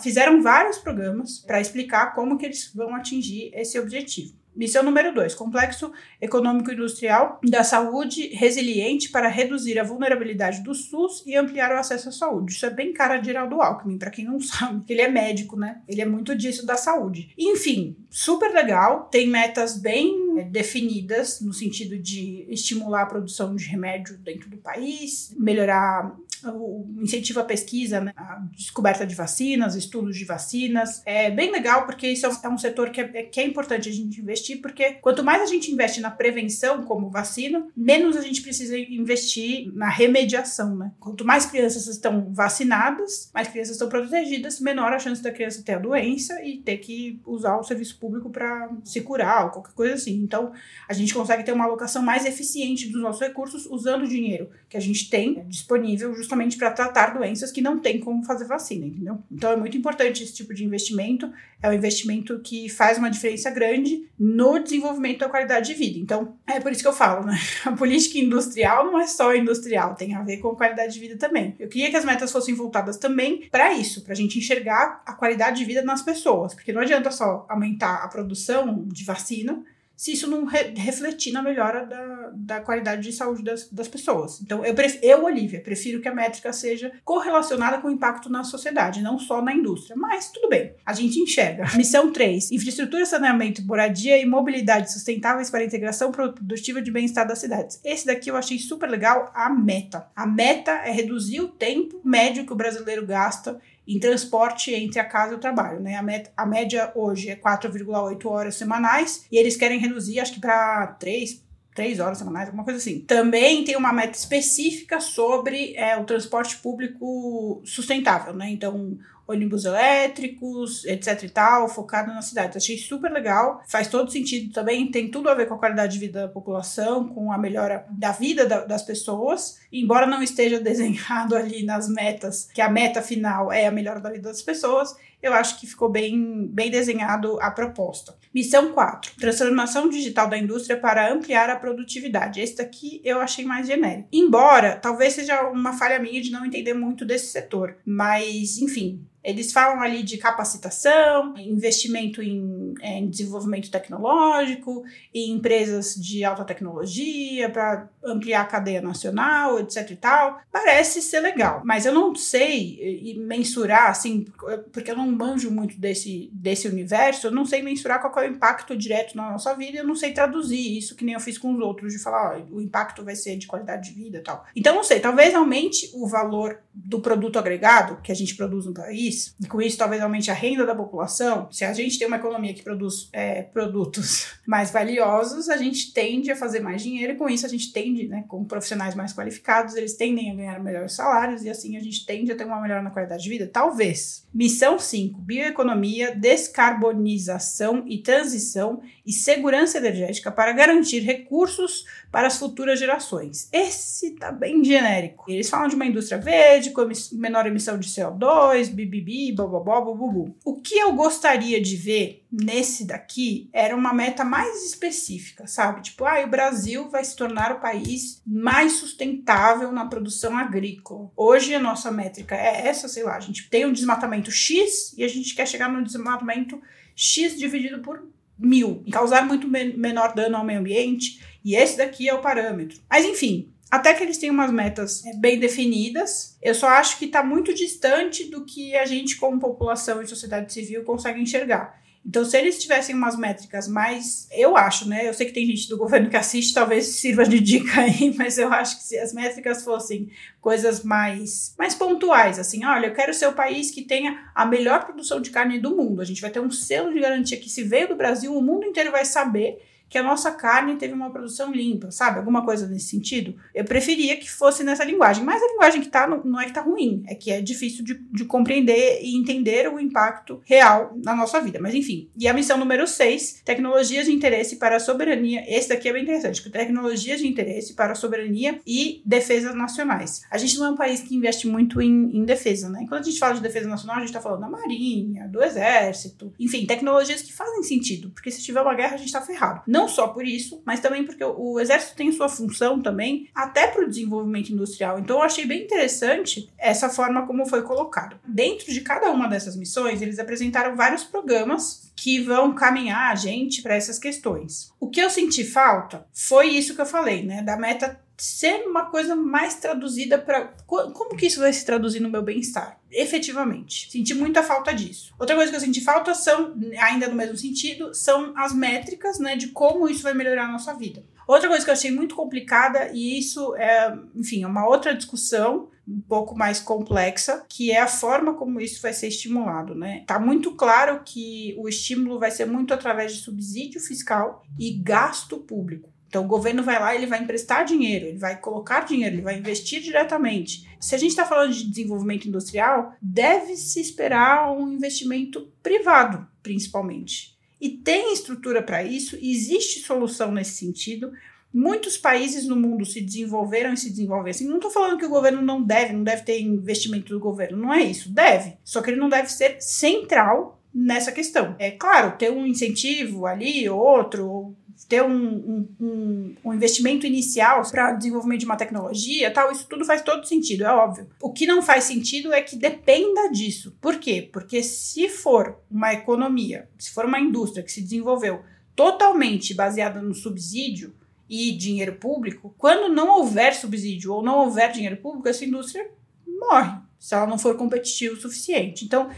fizeram 0.00 0.42
vários 0.42 0.78
programas 0.78 1.38
para 1.40 1.60
explicar 1.60 2.14
como 2.14 2.38
que 2.38 2.46
eles 2.46 2.72
vão 2.74 2.94
atingir 2.94 3.50
esse 3.52 3.78
objetivo. 3.78 4.34
Missão 4.56 4.84
número 4.84 5.12
2: 5.12 5.34
complexo 5.34 5.92
econômico 6.20 6.70
industrial 6.70 7.40
da 7.42 7.64
saúde 7.64 8.28
resiliente 8.28 9.10
para 9.10 9.28
reduzir 9.28 9.78
a 9.78 9.84
vulnerabilidade 9.84 10.62
do 10.62 10.74
SUS 10.74 11.24
e 11.26 11.36
ampliar 11.36 11.72
o 11.72 11.78
acesso 11.78 12.08
à 12.08 12.12
saúde. 12.12 12.52
Isso 12.52 12.64
é 12.64 12.70
bem 12.70 12.92
cara 12.92 13.16
de 13.16 13.26
Geraldo 13.26 13.60
Alckmin, 13.60 13.98
para 13.98 14.10
quem 14.10 14.24
não 14.24 14.38
sabe, 14.40 14.84
ele 14.88 15.02
é 15.02 15.08
médico, 15.08 15.56
né? 15.56 15.82
Ele 15.88 16.00
é 16.00 16.06
muito 16.06 16.34
disso 16.36 16.64
da 16.64 16.76
saúde. 16.76 17.32
Enfim, 17.36 17.96
super 18.08 18.52
legal, 18.52 19.08
tem 19.10 19.28
metas 19.28 19.76
bem 19.76 20.23
é, 20.36 20.44
definidas 20.44 21.40
no 21.40 21.52
sentido 21.52 21.98
de 21.98 22.46
estimular 22.48 23.02
a 23.02 23.06
produção 23.06 23.54
de 23.54 23.66
remédio 23.66 24.16
dentro 24.18 24.48
do 24.48 24.56
país, 24.56 25.34
melhorar 25.38 26.16
o 26.52 26.86
incentivo 27.00 27.40
à 27.40 27.44
pesquisa, 27.44 28.00
né? 28.00 28.12
a 28.16 28.42
descoberta 28.52 29.06
de 29.06 29.14
vacinas, 29.14 29.74
estudos 29.74 30.16
de 30.16 30.24
vacinas. 30.24 31.02
É 31.04 31.30
bem 31.30 31.50
legal 31.50 31.86
porque 31.86 32.08
isso 32.08 32.26
é 32.26 32.48
um 32.48 32.58
setor 32.58 32.90
que 32.90 33.00
é, 33.00 33.22
que 33.24 33.40
é 33.40 33.46
importante 33.46 33.88
a 33.88 33.92
gente 33.92 34.20
investir, 34.20 34.60
porque 34.60 34.94
quanto 34.94 35.22
mais 35.24 35.42
a 35.42 35.46
gente 35.46 35.70
investe 35.70 36.00
na 36.00 36.10
prevenção, 36.10 36.82
como 36.84 37.10
vacina, 37.10 37.66
menos 37.76 38.16
a 38.16 38.22
gente 38.22 38.42
precisa 38.42 38.76
investir 38.78 39.72
na 39.74 39.88
remediação, 39.88 40.76
né? 40.76 40.92
Quanto 40.98 41.24
mais 41.24 41.46
crianças 41.46 41.86
estão 41.86 42.32
vacinadas, 42.32 43.30
mais 43.32 43.48
crianças 43.48 43.72
estão 43.72 43.88
protegidas, 43.88 44.60
menor 44.60 44.92
a 44.92 44.98
chance 44.98 45.22
da 45.22 45.32
criança 45.32 45.62
ter 45.62 45.74
a 45.74 45.78
doença 45.78 46.42
e 46.44 46.58
ter 46.58 46.78
que 46.78 47.20
usar 47.26 47.56
o 47.56 47.62
serviço 47.64 47.98
público 47.98 48.30
para 48.30 48.70
se 48.84 49.00
curar 49.00 49.46
ou 49.46 49.50
qualquer 49.50 49.74
coisa 49.74 49.94
assim. 49.94 50.14
Então, 50.16 50.52
a 50.88 50.92
gente 50.92 51.14
consegue 51.14 51.42
ter 51.42 51.52
uma 51.52 51.64
alocação 51.64 52.02
mais 52.02 52.24
eficiente 52.24 52.88
dos 52.88 53.00
nossos 53.00 53.20
recursos 53.20 53.66
usando 53.66 54.02
o 54.02 54.08
dinheiro 54.08 54.50
que 54.68 54.76
a 54.76 54.80
gente 54.80 55.08
tem 55.08 55.46
disponível 55.48 56.14
justamente 56.14 56.33
justamente 56.34 56.58
para 56.58 56.70
tratar 56.70 57.14
doenças 57.14 57.52
que 57.52 57.62
não 57.62 57.78
tem 57.78 58.00
como 58.00 58.24
fazer 58.24 58.44
vacina, 58.44 58.86
entendeu? 58.86 59.18
Então 59.30 59.52
é 59.52 59.56
muito 59.56 59.76
importante 59.76 60.22
esse 60.22 60.34
tipo 60.34 60.52
de 60.52 60.64
investimento. 60.64 61.32
É 61.62 61.68
um 61.68 61.72
investimento 61.72 62.40
que 62.40 62.68
faz 62.68 62.98
uma 62.98 63.10
diferença 63.10 63.50
grande 63.50 64.06
no 64.18 64.58
desenvolvimento 64.58 65.20
da 65.20 65.28
qualidade 65.28 65.72
de 65.72 65.74
vida. 65.74 65.98
Então 65.98 66.36
é 66.46 66.60
por 66.60 66.72
isso 66.72 66.82
que 66.82 66.88
eu 66.88 66.92
falo, 66.92 67.24
né? 67.24 67.38
A 67.64 67.72
política 67.72 68.18
industrial 68.18 68.86
não 68.86 69.00
é 69.00 69.06
só 69.06 69.34
industrial, 69.34 69.94
tem 69.94 70.14
a 70.14 70.22
ver 70.22 70.38
com 70.38 70.54
qualidade 70.54 70.92
de 70.92 71.00
vida 71.00 71.16
também. 71.16 71.54
Eu 71.58 71.68
queria 71.68 71.90
que 71.90 71.96
as 71.96 72.04
metas 72.04 72.30
fossem 72.30 72.54
voltadas 72.54 72.96
também 72.96 73.48
para 73.50 73.72
isso, 73.72 74.02
para 74.02 74.12
a 74.12 74.16
gente 74.16 74.38
enxergar 74.38 75.02
a 75.06 75.12
qualidade 75.12 75.58
de 75.58 75.64
vida 75.64 75.82
nas 75.82 76.02
pessoas, 76.02 76.54
porque 76.54 76.72
não 76.72 76.82
adianta 76.82 77.10
só 77.10 77.46
aumentar 77.48 78.02
a 78.02 78.08
produção 78.08 78.84
de 78.86 79.04
vacina 79.04 79.62
se 79.96 80.12
isso 80.12 80.28
não 80.28 80.44
re 80.44 80.74
refletir 80.76 81.32
na 81.32 81.42
melhora 81.42 81.86
da, 81.86 82.30
da 82.34 82.60
qualidade 82.60 83.02
de 83.02 83.12
saúde 83.12 83.42
das, 83.42 83.68
das 83.70 83.88
pessoas. 83.88 84.40
Então, 84.40 84.64
eu, 84.64 84.74
eu, 85.02 85.24
Olivia, 85.24 85.60
prefiro 85.60 86.00
que 86.00 86.08
a 86.08 86.14
métrica 86.14 86.52
seja 86.52 86.92
correlacionada 87.04 87.78
com 87.78 87.88
o 87.88 87.90
impacto 87.90 88.30
na 88.30 88.44
sociedade, 88.44 89.02
não 89.02 89.18
só 89.18 89.40
na 89.40 89.54
indústria. 89.54 89.96
Mas 89.96 90.30
tudo 90.30 90.48
bem, 90.48 90.74
a 90.84 90.92
gente 90.92 91.18
enxerga. 91.18 91.64
Missão 91.76 92.12
3: 92.12 92.52
infraestrutura, 92.52 93.06
saneamento, 93.06 93.64
moradia 93.64 94.18
e 94.18 94.26
mobilidade 94.26 94.92
sustentáveis 94.92 95.50
para 95.50 95.60
a 95.60 95.64
integração 95.64 96.10
produtiva 96.10 96.82
de 96.82 96.90
bem-estar 96.90 97.26
das 97.26 97.38
cidades. 97.38 97.80
Esse 97.84 98.06
daqui 98.06 98.30
eu 98.30 98.36
achei 98.36 98.58
super 98.58 98.88
legal, 98.88 99.30
a 99.34 99.50
meta. 99.50 100.06
A 100.14 100.26
meta 100.26 100.72
é 100.72 100.90
reduzir 100.90 101.40
o 101.40 101.48
tempo 101.48 102.00
médio 102.04 102.44
que 102.44 102.52
o 102.52 102.56
brasileiro 102.56 103.06
gasta 103.06 103.60
em 103.86 103.98
transporte 103.98 104.72
entre 104.72 104.98
a 104.98 105.04
casa 105.04 105.32
e 105.32 105.36
o 105.36 105.40
trabalho, 105.40 105.80
né? 105.80 105.96
A, 105.96 106.02
met, 106.02 106.30
a 106.36 106.46
média 106.46 106.90
hoje 106.94 107.28
é 107.28 107.36
4,8 107.36 108.26
horas 108.26 108.54
semanais 108.54 109.26
e 109.30 109.36
eles 109.36 109.56
querem 109.56 109.78
reduzir, 109.78 110.20
acho 110.20 110.34
que 110.34 110.40
para 110.40 110.86
3, 110.98 111.44
três 111.74 111.98
horas 111.98 112.18
semanais, 112.18 112.46
alguma 112.46 112.64
coisa 112.64 112.78
assim. 112.78 113.00
Também 113.00 113.64
tem 113.64 113.76
uma 113.76 113.92
meta 113.92 114.16
específica 114.16 115.00
sobre 115.00 115.74
é, 115.74 115.96
o 115.98 116.04
transporte 116.04 116.56
público 116.58 117.60
sustentável, 117.64 118.32
né? 118.32 118.48
Então, 118.50 118.96
ônibus 119.26 119.64
elétricos, 119.64 120.84
etc 120.84 121.22
e 121.22 121.28
tal, 121.28 121.68
focado 121.68 122.12
na 122.12 122.22
cidade. 122.22 122.56
Achei 122.56 122.76
super 122.76 123.10
legal, 123.10 123.62
faz 123.66 123.88
todo 123.88 124.10
sentido 124.10 124.52
também, 124.52 124.90
tem 124.90 125.10
tudo 125.10 125.28
a 125.28 125.34
ver 125.34 125.46
com 125.46 125.54
a 125.54 125.58
qualidade 125.58 125.94
de 125.94 125.98
vida 125.98 126.22
da 126.22 126.28
população, 126.28 127.08
com 127.08 127.32
a 127.32 127.38
melhora 127.38 127.86
da 127.90 128.12
vida 128.12 128.46
da, 128.46 128.64
das 128.64 128.82
pessoas, 128.82 129.58
embora 129.72 130.06
não 130.06 130.22
esteja 130.22 130.60
desenhado 130.60 131.34
ali 131.34 131.64
nas 131.64 131.88
metas, 131.88 132.48
que 132.52 132.60
a 132.60 132.68
meta 132.68 133.02
final 133.02 133.52
é 133.52 133.66
a 133.66 133.72
melhora 133.72 134.00
da 134.00 134.10
vida 134.10 134.28
das 134.28 134.42
pessoas, 134.42 134.94
eu 135.24 135.32
acho 135.32 135.58
que 135.58 135.66
ficou 135.66 135.88
bem, 135.88 136.46
bem 136.52 136.70
desenhado 136.70 137.40
a 137.40 137.50
proposta. 137.50 138.14
Missão 138.32 138.72
4: 138.72 139.12
transformação 139.18 139.88
digital 139.88 140.28
da 140.28 140.36
indústria 140.36 140.78
para 140.78 141.10
ampliar 141.10 141.48
a 141.48 141.56
produtividade. 141.56 142.40
Esse 142.40 142.58
daqui 142.58 143.00
eu 143.02 143.18
achei 143.20 143.42
mais 143.42 143.66
genérico. 143.66 144.08
Embora 144.12 144.76
talvez 144.76 145.14
seja 145.14 145.48
uma 145.48 145.72
falha 145.72 145.98
minha 145.98 146.20
de 146.20 146.30
não 146.30 146.44
entender 146.44 146.74
muito 146.74 147.06
desse 147.06 147.28
setor, 147.28 147.78
mas 147.86 148.58
enfim, 148.58 149.02
eles 149.24 149.50
falam 149.50 149.80
ali 149.80 150.02
de 150.02 150.18
capacitação, 150.18 151.34
investimento 151.38 152.20
em, 152.22 152.74
é, 152.82 152.98
em 152.98 153.08
desenvolvimento 153.08 153.70
tecnológico, 153.70 154.84
em 155.14 155.30
empresas 155.32 155.94
de 155.94 156.22
alta 156.22 156.44
tecnologia 156.44 157.48
para 157.48 157.88
ampliar 158.04 158.42
a 158.42 158.46
cadeia 158.46 158.80
nacional, 158.80 159.58
etc 159.58 159.90
e 159.90 159.96
tal. 159.96 160.40
Parece 160.50 161.00
ser 161.02 161.20
legal, 161.20 161.62
mas 161.64 161.86
eu 161.86 161.92
não 161.92 162.14
sei 162.14 163.14
mensurar, 163.18 163.90
assim, 163.90 164.26
porque 164.72 164.90
eu 164.90 164.96
não 164.96 165.10
manjo 165.10 165.50
muito 165.50 165.78
desse, 165.78 166.30
desse 166.32 166.68
universo, 166.68 167.26
eu 167.26 167.30
não 167.30 167.44
sei 167.44 167.62
mensurar 167.62 168.00
qual 168.00 168.24
é 168.24 168.28
o 168.28 168.32
impacto 168.32 168.76
direto 168.76 169.16
na 169.16 169.32
nossa 169.32 169.54
vida, 169.54 169.78
eu 169.78 169.86
não 169.86 169.94
sei 169.94 170.12
traduzir 170.12 170.78
isso, 170.78 170.96
que 170.96 171.04
nem 171.04 171.14
eu 171.14 171.20
fiz 171.20 171.38
com 171.38 171.54
os 171.54 171.60
outros, 171.60 171.92
de 171.92 171.98
falar, 171.98 172.38
ó, 172.38 172.54
o 172.54 172.60
impacto 172.60 173.04
vai 173.04 173.16
ser 173.16 173.36
de 173.36 173.46
qualidade 173.46 173.90
de 173.90 173.94
vida 173.94 174.18
e 174.18 174.22
tal. 174.22 174.44
Então, 174.54 174.74
não 174.74 174.84
sei, 174.84 175.00
talvez 175.00 175.34
aumente 175.34 175.90
o 175.94 176.06
valor 176.06 176.58
do 176.74 177.00
produto 177.00 177.38
agregado 177.38 178.02
que 178.02 178.10
a 178.10 178.14
gente 178.14 178.34
produz 178.34 178.66
no 178.66 178.74
país, 178.74 179.34
e 179.40 179.46
com 179.46 179.62
isso 179.62 179.78
talvez 179.78 180.02
aumente 180.02 180.30
a 180.30 180.34
renda 180.34 180.66
da 180.66 180.74
população, 180.74 181.48
se 181.50 181.64
a 181.64 181.72
gente 181.72 181.98
tem 181.98 182.06
uma 182.06 182.16
economia 182.16 182.52
que 182.52 182.62
produz 182.62 183.08
é, 183.12 183.42
produtos 183.42 184.32
mais 184.46 184.70
valiosos, 184.70 185.48
a 185.48 185.56
gente 185.56 185.92
tende 185.92 186.32
a 186.32 186.36
fazer 186.36 186.60
mais 186.60 186.82
dinheiro, 186.82 187.12
e 187.12 187.16
com 187.16 187.28
isso 187.28 187.46
a 187.46 187.48
gente 187.48 187.72
tende, 187.72 188.08
né, 188.08 188.24
com 188.26 188.44
profissionais 188.44 188.94
mais 188.94 189.12
qualificados, 189.12 189.76
eles 189.76 189.94
tendem 189.94 190.32
a 190.32 190.34
ganhar 190.34 190.62
melhores 190.62 190.92
salários, 190.92 191.44
e 191.44 191.50
assim 191.50 191.76
a 191.76 191.80
gente 191.80 192.04
tende 192.04 192.32
a 192.32 192.36
ter 192.36 192.44
uma 192.44 192.60
melhora 192.60 192.82
na 192.82 192.90
qualidade 192.90 193.22
de 193.22 193.28
vida? 193.28 193.46
Talvez. 193.46 194.26
Missão 194.34 194.78
5: 194.78 195.20
bioeconomia, 195.20 196.14
descarbonização 196.14 197.84
e 197.86 197.98
transição 197.98 198.82
e 199.06 199.12
segurança 199.12 199.78
energética 199.78 200.30
para 200.30 200.52
garantir 200.52 201.00
recursos 201.00 201.84
para 202.10 202.26
as 202.26 202.38
futuras 202.38 202.78
gerações. 202.78 203.48
Esse 203.52 204.12
tá 204.12 204.32
bem 204.32 204.64
genérico. 204.64 205.30
Eles 205.30 205.50
falam 205.50 205.68
de 205.68 205.74
uma 205.74 205.86
indústria 205.86 206.18
verde, 206.18 206.70
com 206.70 206.88
menor 207.12 207.46
emissão 207.46 207.78
de 207.78 207.88
CO2, 207.88 208.70
bibibi, 208.70 209.32
bobobó, 209.32 209.80
bububu. 209.80 210.36
O 210.44 210.60
que 210.60 210.76
eu 210.76 210.92
gostaria 210.92 211.60
de 211.60 211.76
ver 211.76 212.24
nesse 212.30 212.84
daqui 212.86 213.48
era 213.52 213.76
uma 213.76 213.92
meta 213.92 214.24
mais 214.24 214.64
específica, 214.64 215.46
sabe? 215.46 215.82
Tipo, 215.82 216.04
ah, 216.04 216.22
o 216.24 216.30
Brasil 216.30 216.88
vai 216.88 217.04
se 217.04 217.14
tornar 217.14 217.52
o 217.52 217.60
país 217.60 218.22
mais 218.26 218.72
sustentável 218.72 219.70
na 219.70 219.86
produção 219.86 220.36
agrícola. 220.36 221.10
Hoje 221.16 221.54
a 221.54 221.60
nossa 221.60 221.90
métrica 221.90 222.34
é 222.34 222.66
essa, 222.66 222.88
sei 222.88 223.02
lá, 223.02 223.16
a 223.16 223.20
gente 223.20 223.48
tem 223.48 223.66
um 223.66 223.72
desmatamento 223.72 224.30
X 224.30 224.94
e 224.96 225.04
a 225.04 225.08
gente 225.08 225.34
quer 225.34 225.46
chegar 225.46 225.70
no 225.70 225.84
desmatamento 225.84 226.60
X 226.96 227.36
dividido 227.38 227.80
por 227.80 228.02
mil, 228.38 228.82
e 228.86 228.90
causar 228.90 229.26
muito 229.26 229.48
menor 229.48 230.14
dano 230.14 230.36
ao 230.36 230.44
meio 230.44 230.60
ambiente, 230.60 231.20
e 231.44 231.54
esse 231.54 231.76
daqui 231.76 232.08
é 232.08 232.14
o 232.14 232.20
parâmetro. 232.20 232.80
Mas 232.90 233.04
enfim, 233.04 233.52
até 233.70 233.92
que 233.92 234.02
eles 234.02 234.18
têm 234.18 234.30
umas 234.30 234.52
metas 234.52 235.04
é, 235.04 235.16
bem 235.16 235.38
definidas, 235.38 236.36
eu 236.42 236.54
só 236.54 236.68
acho 236.68 236.98
que 236.98 237.06
está 237.06 237.22
muito 237.22 237.52
distante 237.52 238.24
do 238.30 238.44
que 238.44 238.74
a 238.76 238.86
gente, 238.86 239.16
como 239.16 239.40
população 239.40 240.00
e 240.00 240.06
sociedade 240.06 240.52
civil, 240.52 240.84
consegue 240.84 241.20
enxergar. 241.20 241.82
Então, 242.06 242.22
se 242.22 242.36
eles 242.36 242.62
tivessem 242.62 242.94
umas 242.94 243.16
métricas 243.16 243.66
mais. 243.66 244.28
Eu 244.30 244.56
acho, 244.56 244.86
né? 244.86 245.08
Eu 245.08 245.14
sei 245.14 245.26
que 245.26 245.32
tem 245.32 245.46
gente 245.46 245.68
do 245.68 245.78
governo 245.78 246.10
que 246.10 246.16
assiste, 246.16 246.52
talvez 246.52 246.86
sirva 246.86 247.24
de 247.24 247.40
dica 247.40 247.80
aí, 247.80 248.12
mas 248.18 248.36
eu 248.36 248.52
acho 248.52 248.78
que 248.78 248.84
se 248.84 248.98
as 248.98 249.14
métricas 249.14 249.64
fossem 249.64 250.10
coisas 250.40 250.84
mais, 250.84 251.54
mais 251.58 251.74
pontuais, 251.74 252.38
assim, 252.38 252.64
olha, 252.64 252.88
eu 252.88 252.94
quero 252.94 253.14
ser 253.14 253.26
o 253.26 253.32
país 253.32 253.70
que 253.70 253.82
tenha 253.82 254.30
a 254.34 254.44
melhor 254.44 254.84
produção 254.84 255.20
de 255.20 255.30
carne 255.30 255.58
do 255.58 255.74
mundo. 255.74 256.02
A 256.02 256.04
gente 256.04 256.20
vai 256.20 256.30
ter 256.30 256.40
um 256.40 256.50
selo 256.50 256.92
de 256.92 257.00
garantia 257.00 257.40
que, 257.40 257.48
se 257.48 257.62
veio 257.62 257.88
do 257.88 257.96
Brasil, 257.96 258.36
o 258.36 258.42
mundo 258.42 258.66
inteiro 258.66 258.92
vai 258.92 259.06
saber 259.06 259.58
que 259.88 259.98
a 259.98 260.02
nossa 260.02 260.32
carne 260.32 260.76
teve 260.76 260.92
uma 260.92 261.10
produção 261.10 261.52
limpa, 261.52 261.90
sabe? 261.90 262.18
Alguma 262.18 262.44
coisa 262.44 262.66
nesse 262.66 262.86
sentido. 262.86 263.36
Eu 263.54 263.64
preferia 263.64 264.16
que 264.16 264.30
fosse 264.30 264.64
nessa 264.64 264.84
linguagem, 264.84 265.24
mas 265.24 265.42
a 265.42 265.46
linguagem 265.46 265.80
que 265.80 265.88
tá 265.88 266.06
não, 266.06 266.40
é 266.40 266.46
que 266.46 266.52
tá 266.52 266.60
ruim, 266.60 267.04
é 267.06 267.14
que 267.14 267.30
é 267.30 267.40
difícil 267.40 267.84
de, 267.84 267.94
de 267.94 268.24
compreender 268.24 269.00
e 269.02 269.16
entender 269.16 269.68
o 269.68 269.78
impacto 269.78 270.40
real 270.44 270.96
na 271.04 271.14
nossa 271.14 271.40
vida. 271.40 271.58
Mas 271.60 271.74
enfim. 271.74 272.08
E 272.18 272.26
a 272.26 272.32
missão 272.32 272.58
número 272.58 272.86
6, 272.86 273.42
tecnologias 273.44 274.06
de 274.06 274.12
interesse 274.12 274.56
para 274.56 274.76
a 274.76 274.80
soberania. 274.80 275.44
Esse 275.46 275.68
daqui 275.68 275.88
é 275.88 275.92
bem 275.92 276.02
interessante, 276.02 276.50
tecnologias 276.50 277.20
de 277.20 277.28
interesse 277.28 277.74
para 277.74 277.92
a 277.92 277.96
soberania 277.96 278.60
e 278.66 279.02
defesas 279.04 279.54
nacionais. 279.54 280.22
A 280.30 280.38
gente 280.38 280.58
não 280.58 280.66
é 280.66 280.70
um 280.70 280.76
país 280.76 281.02
que 281.02 281.14
investe 281.14 281.46
muito 281.46 281.80
em, 281.80 282.16
em 282.16 282.24
defesa, 282.24 282.68
né? 282.68 282.84
Quando 282.88 283.02
a 283.02 283.04
gente 283.04 283.18
fala 283.18 283.34
de 283.34 283.40
defesa 283.40 283.68
nacional, 283.68 283.98
a 283.98 284.00
gente 284.00 284.12
tá 284.12 284.20
falando 284.20 284.40
da 284.40 284.48
marinha, 284.48 285.28
do 285.28 285.42
exército, 285.42 286.32
enfim, 286.38 286.66
tecnologias 286.66 287.22
que 287.22 287.32
fazem 287.32 287.62
sentido, 287.62 288.10
porque 288.10 288.30
se 288.30 288.42
tiver 288.42 288.60
uma 288.60 288.74
guerra 288.74 288.94
a 288.94 288.98
gente 288.98 289.12
tá 289.12 289.20
ferrado. 289.20 289.62
Não 289.66 289.83
não 289.84 289.88
só 289.88 290.08
por 290.08 290.26
isso, 290.26 290.62
mas 290.64 290.80
também 290.80 291.04
porque 291.04 291.22
o, 291.22 291.60
exército 291.60 291.94
tem 291.94 292.10
sua 292.10 292.28
função 292.28 292.80
também, 292.80 293.28
até 293.34 293.66
para 293.66 293.84
o 293.84 293.88
desenvolvimento 293.88 294.50
industrial. 294.50 294.98
Então 294.98 295.18
eu 295.18 295.22
achei 295.22 295.44
bem 295.44 295.62
interessante 295.62 296.50
essa 296.58 296.88
forma 296.88 297.26
como 297.26 297.46
foi 297.46 297.62
colocado. 297.62 298.16
Dentro 298.26 298.72
de 298.72 298.80
cada 298.80 299.10
uma 299.10 299.28
dessas 299.28 299.56
missões, 299.56 300.00
eles 300.00 300.18
apresentaram 300.18 300.74
vários 300.74 301.04
programas 301.04 301.92
que 301.94 302.20
vão 302.20 302.54
caminhar 302.54 303.12
a 303.12 303.14
gente 303.14 303.62
para 303.62 303.76
essas 303.76 303.98
questões. 303.98 304.72
O 304.80 304.88
que 304.88 305.00
eu 305.00 305.10
senti 305.10 305.44
falta 305.44 306.06
foi 306.12 306.48
isso 306.48 306.74
que 306.74 306.80
eu 306.80 306.86
falei, 306.86 307.22
né? 307.22 307.42
Da 307.42 307.56
meta 307.56 308.00
ser 308.16 308.66
uma 308.66 308.86
coisa 308.86 309.16
mais 309.16 309.56
traduzida 309.56 310.18
para 310.18 310.54
como 310.66 311.16
que 311.16 311.26
isso 311.26 311.40
vai 311.40 311.52
se 311.52 311.64
traduzir 311.64 312.00
no 312.00 312.10
meu 312.10 312.22
bem-estar, 312.22 312.78
efetivamente. 312.90 313.90
Senti 313.90 314.14
muita 314.14 314.42
falta 314.42 314.72
disso. 314.72 315.12
Outra 315.18 315.34
coisa 315.34 315.50
que 315.50 315.56
eu 315.56 315.60
senti 315.60 315.80
falta 315.80 316.14
são, 316.14 316.54
ainda 316.78 317.08
no 317.08 317.14
mesmo 317.14 317.36
sentido, 317.36 317.92
são 317.92 318.32
as 318.36 318.54
métricas, 318.54 319.18
né, 319.18 319.36
de 319.36 319.48
como 319.48 319.88
isso 319.88 320.02
vai 320.02 320.14
melhorar 320.14 320.44
a 320.44 320.52
nossa 320.52 320.74
vida. 320.74 321.04
Outra 321.26 321.48
coisa 321.48 321.64
que 321.64 321.70
eu 321.70 321.74
achei 321.74 321.90
muito 321.90 322.14
complicada, 322.14 322.90
e 322.92 323.18
isso 323.18 323.54
é, 323.56 323.96
enfim, 324.14 324.42
é 324.42 324.46
uma 324.46 324.68
outra 324.68 324.94
discussão 324.94 325.70
um 325.86 326.00
pouco 326.00 326.36
mais 326.36 326.60
complexa, 326.60 327.44
que 327.48 327.70
é 327.70 327.80
a 327.80 327.86
forma 327.86 328.34
como 328.34 328.60
isso 328.60 328.80
vai 328.80 328.92
ser 328.92 329.08
estimulado, 329.08 329.74
né? 329.74 330.04
Tá 330.06 330.18
muito 330.18 330.54
claro 330.54 331.02
que 331.04 331.54
o 331.58 331.68
estímulo 331.68 332.18
vai 332.18 332.30
ser 332.30 332.46
muito 332.46 332.72
através 332.72 333.14
de 333.14 333.22
subsídio 333.22 333.80
fiscal 333.80 334.42
e 334.58 334.72
gasto 334.72 335.38
público. 335.38 335.93
Então 336.14 336.24
o 336.24 336.28
governo 336.28 336.62
vai 336.62 336.78
lá, 336.78 336.94
ele 336.94 337.08
vai 337.08 337.20
emprestar 337.20 337.64
dinheiro, 337.64 338.06
ele 338.06 338.18
vai 338.18 338.40
colocar 338.40 338.82
dinheiro, 338.82 339.16
ele 339.16 339.22
vai 339.22 339.36
investir 339.36 339.82
diretamente. 339.82 340.64
Se 340.78 340.94
a 340.94 340.98
gente 340.98 341.10
está 341.10 341.26
falando 341.26 341.52
de 341.52 341.68
desenvolvimento 341.68 342.28
industrial, 342.28 342.94
deve-se 343.02 343.80
esperar 343.80 344.52
um 344.56 344.72
investimento 344.72 345.52
privado, 345.60 346.24
principalmente. 346.40 347.36
E 347.60 347.68
tem 347.68 348.12
estrutura 348.12 348.62
para 348.62 348.84
isso, 348.84 349.18
existe 349.20 349.80
solução 349.80 350.30
nesse 350.30 350.52
sentido. 350.52 351.10
Muitos 351.52 351.98
países 351.98 352.46
no 352.46 352.54
mundo 352.54 352.84
se 352.84 353.00
desenvolveram 353.00 353.72
e 353.72 353.76
se 353.76 353.90
desenvolvem 353.90 354.30
assim. 354.30 354.46
Não 354.46 354.58
estou 354.58 354.70
falando 354.70 354.96
que 354.96 355.06
o 355.06 355.10
governo 355.10 355.42
não 355.42 355.60
deve, 355.60 355.94
não 355.94 356.04
deve 356.04 356.22
ter 356.22 356.40
investimento 356.40 357.12
do 357.12 357.18
governo, 357.18 357.58
não 357.58 357.74
é 357.74 357.82
isso. 357.82 358.08
Deve. 358.08 358.56
Só 358.62 358.80
que 358.80 358.90
ele 358.90 359.00
não 359.00 359.08
deve 359.08 359.32
ser 359.32 359.60
central 359.60 360.62
nessa 360.72 361.10
questão. 361.10 361.56
É 361.58 361.72
claro, 361.72 362.16
ter 362.16 362.30
um 362.30 362.46
incentivo 362.46 363.26
ali, 363.26 363.68
outro, 363.68 364.56
ter 364.88 365.02
um, 365.02 365.68
um, 365.80 366.34
um 366.44 366.52
investimento 366.52 367.06
inicial 367.06 367.62
para 367.70 367.94
o 367.94 367.98
desenvolvimento 367.98 368.40
de 368.40 368.46
uma 368.46 368.56
tecnologia, 368.56 369.32
tal, 369.32 369.50
isso 369.52 369.66
tudo 369.68 369.84
faz 369.84 370.02
todo 370.02 370.26
sentido, 370.26 370.64
é 370.64 370.70
óbvio. 370.70 371.08
O 371.22 371.32
que 371.32 371.46
não 371.46 371.62
faz 371.62 371.84
sentido 371.84 372.32
é 372.32 372.42
que 372.42 372.56
dependa 372.56 373.30
disso. 373.30 373.76
Por 373.80 373.98
quê? 373.98 374.28
Porque 374.32 374.62
se 374.62 375.08
for 375.08 375.60
uma 375.70 375.92
economia, 375.92 376.68
se 376.78 376.90
for 376.90 377.04
uma 377.04 377.20
indústria 377.20 377.62
que 377.62 377.72
se 377.72 377.82
desenvolveu 377.82 378.42
totalmente 378.74 379.54
baseada 379.54 380.02
no 380.02 380.14
subsídio 380.14 380.94
e 381.28 381.52
dinheiro 381.52 381.94
público, 381.94 382.54
quando 382.58 382.92
não 382.92 383.18
houver 383.18 383.54
subsídio 383.54 384.12
ou 384.12 384.22
não 384.22 384.40
houver 384.40 384.72
dinheiro 384.72 384.96
público, 384.96 385.28
essa 385.28 385.44
indústria 385.44 385.88
morre, 386.26 386.76
se 386.98 387.14
ela 387.14 387.26
não 387.26 387.38
for 387.38 387.56
competitiva 387.56 388.14
o 388.14 388.20
suficiente. 388.20 388.84
Então, 388.84 389.10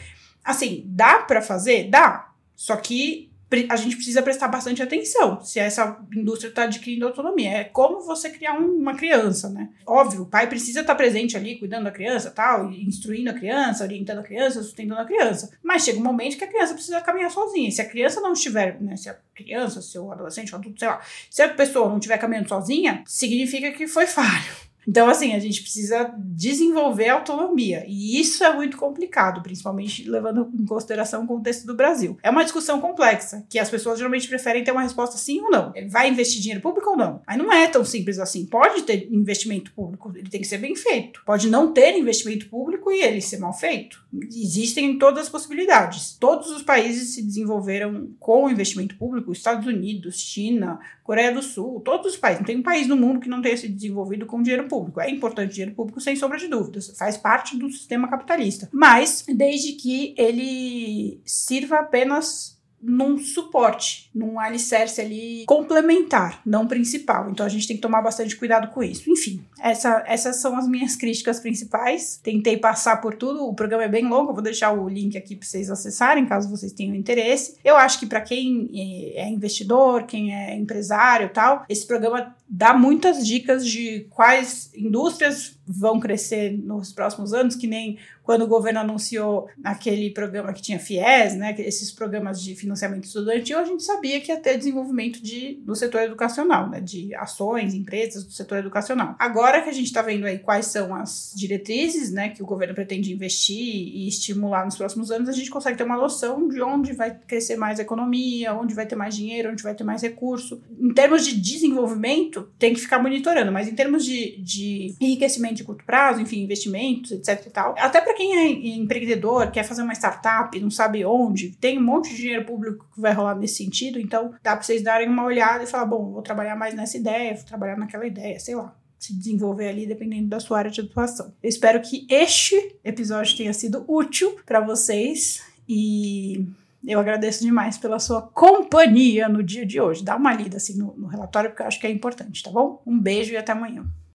assim, 0.45 0.85
dá 0.87 1.21
para 1.21 1.41
fazer? 1.41 1.89
Dá. 1.89 2.33
Só 2.55 2.77
que 2.77 3.31
a 3.69 3.77
gente 3.77 3.97
precisa 3.97 4.21
prestar 4.21 4.49
bastante 4.49 4.83
atenção 4.83 5.41
se 5.41 5.59
essa 5.59 5.99
indústria 6.15 6.49
está 6.49 6.65
adquirindo 6.65 7.07
autonomia. 7.07 7.51
É 7.51 7.65
como 7.65 8.01
você 8.01 8.29
criar 8.29 8.59
um, 8.61 8.79
uma 8.79 8.95
criança, 8.95 9.49
né? 9.49 9.71
Óbvio, 9.87 10.23
o 10.23 10.27
pai 10.27 10.49
precisa 10.49 10.81
estar 10.81 10.93
tá 10.93 10.97
presente 10.97 11.37
ali, 11.37 11.59
cuidando 11.59 11.85
da 11.85 11.91
criança, 11.91 12.31
tal, 12.31 12.71
instruindo 12.73 13.31
a 13.31 13.35
criança, 13.35 13.85
orientando 13.85 14.19
a 14.19 14.23
criança, 14.23 14.63
sustentando 14.63 15.01
a 15.01 15.05
criança. 15.05 15.51
Mas 15.63 15.85
chega 15.85 15.99
um 15.99 16.03
momento 16.03 16.37
que 16.37 16.45
a 16.45 16.49
criança 16.49 16.75
precisa 16.75 17.01
caminhar 17.01 17.31
sozinha. 17.31 17.71
Se 17.71 17.81
a 17.81 17.89
criança 17.89 18.21
não 18.21 18.33
estiver, 18.33 18.81
né? 18.81 18.97
Se 18.97 19.09
a 19.09 19.17
criança, 19.35 19.81
se 19.81 19.99
o 19.99 20.13
adolescente, 20.13 20.55
adulto, 20.55 20.79
sei 20.79 20.89
lá, 20.89 21.01
se 21.31 21.43
a 21.43 21.49
pessoa 21.49 21.89
não 21.89 21.99
estiver 21.99 22.19
caminhando 22.19 22.49
sozinha, 22.49 23.03
significa 23.07 23.73
que 23.73 23.87
foi 23.87 24.07
falho. 24.07 24.67
Então, 24.87 25.09
assim, 25.09 25.35
a 25.35 25.39
gente 25.39 25.63
precisa 25.63 26.15
desenvolver 26.19 27.09
autonomia. 27.09 27.85
E 27.89 28.21
isso 28.21 28.45
é 28.45 28.55
muito 28.55 28.77
complicado, 28.77 29.43
principalmente 29.43 30.09
levando 30.09 30.49
em 30.59 30.65
consideração 30.65 31.25
o 31.25 31.27
contexto 31.27 31.67
do 31.67 31.75
Brasil. 31.75 32.17
É 32.23 32.31
uma 32.31 32.45
discussão 32.45 32.81
complexa, 32.81 33.45
que 33.49 33.59
as 33.59 33.69
pessoas 33.69 33.99
geralmente 33.99 34.29
preferem 34.29 34.63
ter 34.63 34.71
uma 34.71 34.83
resposta 34.83 35.17
sim 35.17 35.41
ou 35.41 35.51
não. 35.51 35.73
Vai 35.89 36.09
investir 36.09 36.41
dinheiro 36.41 36.63
público 36.63 36.91
ou 36.91 36.97
não? 36.97 37.21
Mas 37.27 37.39
não 37.39 37.53
é 37.53 37.67
tão 37.67 37.85
simples 37.85 38.19
assim. 38.19 38.47
Pode 38.47 38.83
ter 38.83 39.09
investimento 39.11 39.73
público, 39.73 40.13
ele 40.15 40.31
tem 40.31 40.41
que 40.41 40.47
ser 40.47 40.59
bem 40.59 40.77
feito. 40.77 41.23
Pode 41.27 41.49
não 41.49 41.73
ter 41.73 41.99
investimento 41.99 42.49
público 42.49 42.91
e 42.93 43.03
ele 43.03 43.21
ser 43.21 43.39
mal 43.39 43.53
feito. 43.53 44.05
Existem 44.33 44.99
todas 44.99 45.25
as 45.25 45.29
possibilidades. 45.29 46.17
Todos 46.19 46.51
os 46.51 46.63
países 46.63 47.15
se 47.15 47.23
desenvolveram 47.23 48.11
com 48.19 48.49
investimento 48.49 48.97
público, 48.97 49.33
Estados 49.33 49.67
Unidos, 49.67 50.17
China, 50.21 50.79
Coreia 51.07 51.33
do 51.33 51.41
Sul, 51.41 51.81
todos 51.81 52.15
os 52.15 52.19
países. 52.19 52.41
Não 52.41 52.47
tem 52.47 52.59
um 52.59 52.63
país 52.63 52.89
no 52.89 52.97
mundo 52.97 53.21
que 53.21 53.29
não 53.29 53.41
tenha 53.41 53.57
se 53.57 53.69
desenvolvido 53.69 54.27
com 54.27 54.43
dinheiro 54.43 54.67
público. 54.67 55.01
É 55.01 55.09
importante 55.09 55.55
dinheiro 55.55 55.73
público, 55.73 56.01
sem 56.01 56.17
sombra 56.17 56.37
de 56.37 56.49
dúvidas. 56.49 56.93
Faz 56.99 57.17
parte 57.17 57.57
do 57.57 57.71
sistema 57.71 58.09
capitalista. 58.09 58.69
Mas, 58.73 59.25
desde 59.29 59.75
que 59.75 60.17
ele 60.19 61.21
sirva 61.25 61.77
apenas 61.77 62.56
num 62.81 63.19
suporte, 63.19 64.11
num 64.15 64.39
alicerce 64.39 65.01
ali 65.01 65.45
complementar, 65.47 66.41
não 66.45 66.67
principal. 66.67 67.31
Então 67.31 67.45
a 67.45 67.49
gente 67.49 67.67
tem 67.67 67.77
que 67.77 67.83
tomar 67.83 68.03
bastante 68.03 68.37
cuidado 68.37 68.69
com 68.73 68.83
isso. 68.83 69.11
Enfim, 69.11 69.43
essa, 69.61 70.05
essas 70.07 70.37
são 70.37 70.57
as 70.57 70.69
minhas 70.69 70.95
críticas 70.97 71.41
principais. 71.41 72.21
Tentei 72.23 72.57
passar 72.57 73.01
por 73.01 73.15
tudo. 73.15 73.45
O 73.45 73.55
programa 73.55 73.85
é 73.85 73.89
bem 73.89 74.07
longo, 74.07 74.33
vou 74.33 74.43
deixar 74.43 74.73
o 74.73 74.89
link 74.89 75.17
aqui 75.17 75.35
para 75.35 75.47
vocês 75.47 75.71
acessarem, 75.71 76.27
caso 76.27 76.49
vocês 76.49 76.73
tenham 76.73 76.95
interesse. 76.95 77.57
Eu 77.65 77.77
acho 77.77 77.99
que 77.99 78.07
para 78.07 78.21
quem 78.21 78.71
é 79.15 79.29
investidor, 79.29 80.05
quem 80.05 80.35
é 80.35 80.55
empresário, 80.55 81.31
tal, 81.31 81.65
esse 81.69 81.87
programa 81.87 82.35
dá 82.49 82.75
muitas 82.75 83.27
dicas 83.27 83.67
de 83.67 84.07
quais 84.11 84.71
indústrias 84.75 85.56
vão 85.67 85.99
crescer 85.99 86.57
nos 86.57 86.93
próximos 86.93 87.33
anos, 87.33 87.57
que 87.57 87.67
nem 87.67 87.99
quando 88.23 88.43
o 88.43 88.49
governo 88.49 88.81
anunciou 88.81 89.49
aquele 89.63 90.11
programa 90.11 90.53
que 90.53 90.61
tinha 90.61 90.81
FIES, 90.81 91.37
né, 91.37 91.55
esses 91.59 91.93
programas 91.93 92.43
de 92.43 92.57
financiamento 92.57 93.05
estudantil, 93.05 93.59
a 93.59 93.65
gente 93.65 93.85
sabia 93.85 94.21
que 94.21 94.33
ia 94.33 94.37
ter 94.37 94.59
desenvolvimento 94.59 95.23
de, 95.23 95.61
do 95.65 95.77
setor 95.77 96.03
educacional, 96.03 96.69
né, 96.69 96.81
de 96.81 97.15
ações, 97.15 97.73
empresas 97.73 98.25
do 98.25 98.33
setor 98.33 98.59
educacional. 98.59 99.15
Agora 99.19 99.63
que 99.63 99.71
a 99.71 99.73
gente 99.73 99.87
está 99.87 100.03
vendo 100.03 100.27
aí 100.27 100.41
quais 100.41 100.67
são 100.67 100.93
as 100.95 101.33
diretrizes, 101.37 102.11
né, 102.11 102.31
que 102.31 102.43
o 102.43 102.47
governo 102.47 102.75
pretende 102.75 103.13
investir 103.13 103.57
e 103.57 104.09
estimular 104.09 104.65
nos 104.65 104.77
próximos 104.77 105.13
anos, 105.13 105.29
a 105.29 105.33
gente 105.33 105.49
consegue 105.49 105.79
ter 105.79 105.85
uma 105.85 105.97
noção 105.97 106.49
de 106.49 106.61
onde 106.61 106.95
vai 106.95 107.17
crescer 107.17 107.57
mais 107.57 107.79
a 107.79 107.83
economia, 107.83 108.55
onde 108.55 108.75
vai 108.75 108.87
ter 108.87 108.97
mais 108.97 109.15
dinheiro, 109.15 109.53
onde 109.53 109.63
vai 109.63 109.75
ter 109.75 109.85
mais 109.85 110.03
recurso. 110.03 110.61
Em 110.81 110.93
termos 110.93 111.25
de 111.25 111.41
desenvolvimento, 111.41 112.49
tem 112.59 112.75
que 112.75 112.81
ficar 112.81 113.01
monitorando, 113.01 113.53
mas 113.53 113.69
em 113.69 113.75
termos 113.75 114.05
de, 114.05 114.37
de 114.43 114.95
enriquecimento 115.01 115.56
de 115.57 115.65
curto 115.65 115.85
prazo, 115.85 116.21
enfim, 116.21 116.43
investimentos, 116.43 117.13
etc 117.13 117.47
e 117.47 117.51
tal. 117.51 117.75
Até 117.79 118.01
para 118.01 118.15
quem 118.15 118.37
é 118.37 118.77
empreendedor, 118.77 119.51
quer 119.51 119.65
fazer 119.65 119.83
uma 119.83 119.95
startup, 119.95 120.59
não 120.61 120.71
sabe 120.71 121.05
onde, 121.05 121.57
tem 121.57 121.79
um 121.79 121.85
monte 121.85 122.11
de 122.11 122.17
dinheiro 122.17 122.45
público 122.45 122.87
que 122.95 123.01
vai 123.01 123.13
rolar 123.13 123.35
nesse 123.35 123.65
sentido, 123.65 123.99
então 123.99 124.33
dá 124.43 124.55
para 124.55 124.63
vocês 124.63 124.83
darem 124.83 125.09
uma 125.09 125.25
olhada 125.25 125.65
e 125.65 125.67
falar, 125.67 125.87
bom, 125.87 126.13
vou 126.13 126.23
trabalhar 126.23 126.57
mais 126.57 126.75
nessa 126.75 126.97
ideia, 126.97 127.35
vou 127.35 127.45
trabalhar 127.45 127.77
naquela 127.77 128.07
ideia, 128.07 128.39
sei 128.39 128.55
lá 128.55 128.77
se 128.99 129.17
desenvolver 129.17 129.69
ali 129.69 129.87
dependendo 129.87 130.29
da 130.29 130.41
sua 130.41 130.59
área 130.59 130.71
de 130.71 130.81
atuação. 130.81 131.33
Eu 131.43 131.49
espero 131.49 131.81
que 131.81 132.07
este 132.11 132.79
episódio 132.83 133.37
tenha 133.37 133.53
sido 133.53 133.85
útil 133.87 134.37
para 134.45 134.61
vocês 134.61 135.43
e 135.69 136.47
eu 136.87 136.99
agradeço 137.01 137.43
demais 137.43 137.77
pela 137.77 137.99
sua 137.99 138.23
companhia 138.23 139.29
no 139.29 139.43
dia 139.43 139.67
de 139.67 139.81
hoje. 139.81 140.05
Dá 140.05 140.17
uma 140.17 140.33
lida 140.33 140.57
assim 140.57 140.79
no, 140.79 140.95
no 140.97 141.07
relatório 141.07 141.51
porque 141.51 141.63
eu 141.63 141.67
acho 141.67 141.81
que 141.81 141.87
é 141.87 141.91
importante, 141.91 142.43
tá 142.43 142.51
bom? 142.51 142.83
Um 142.87 142.99
beijo 142.99 143.33
e 143.33 143.37
até 143.37 143.53
amanhã. 143.53 143.85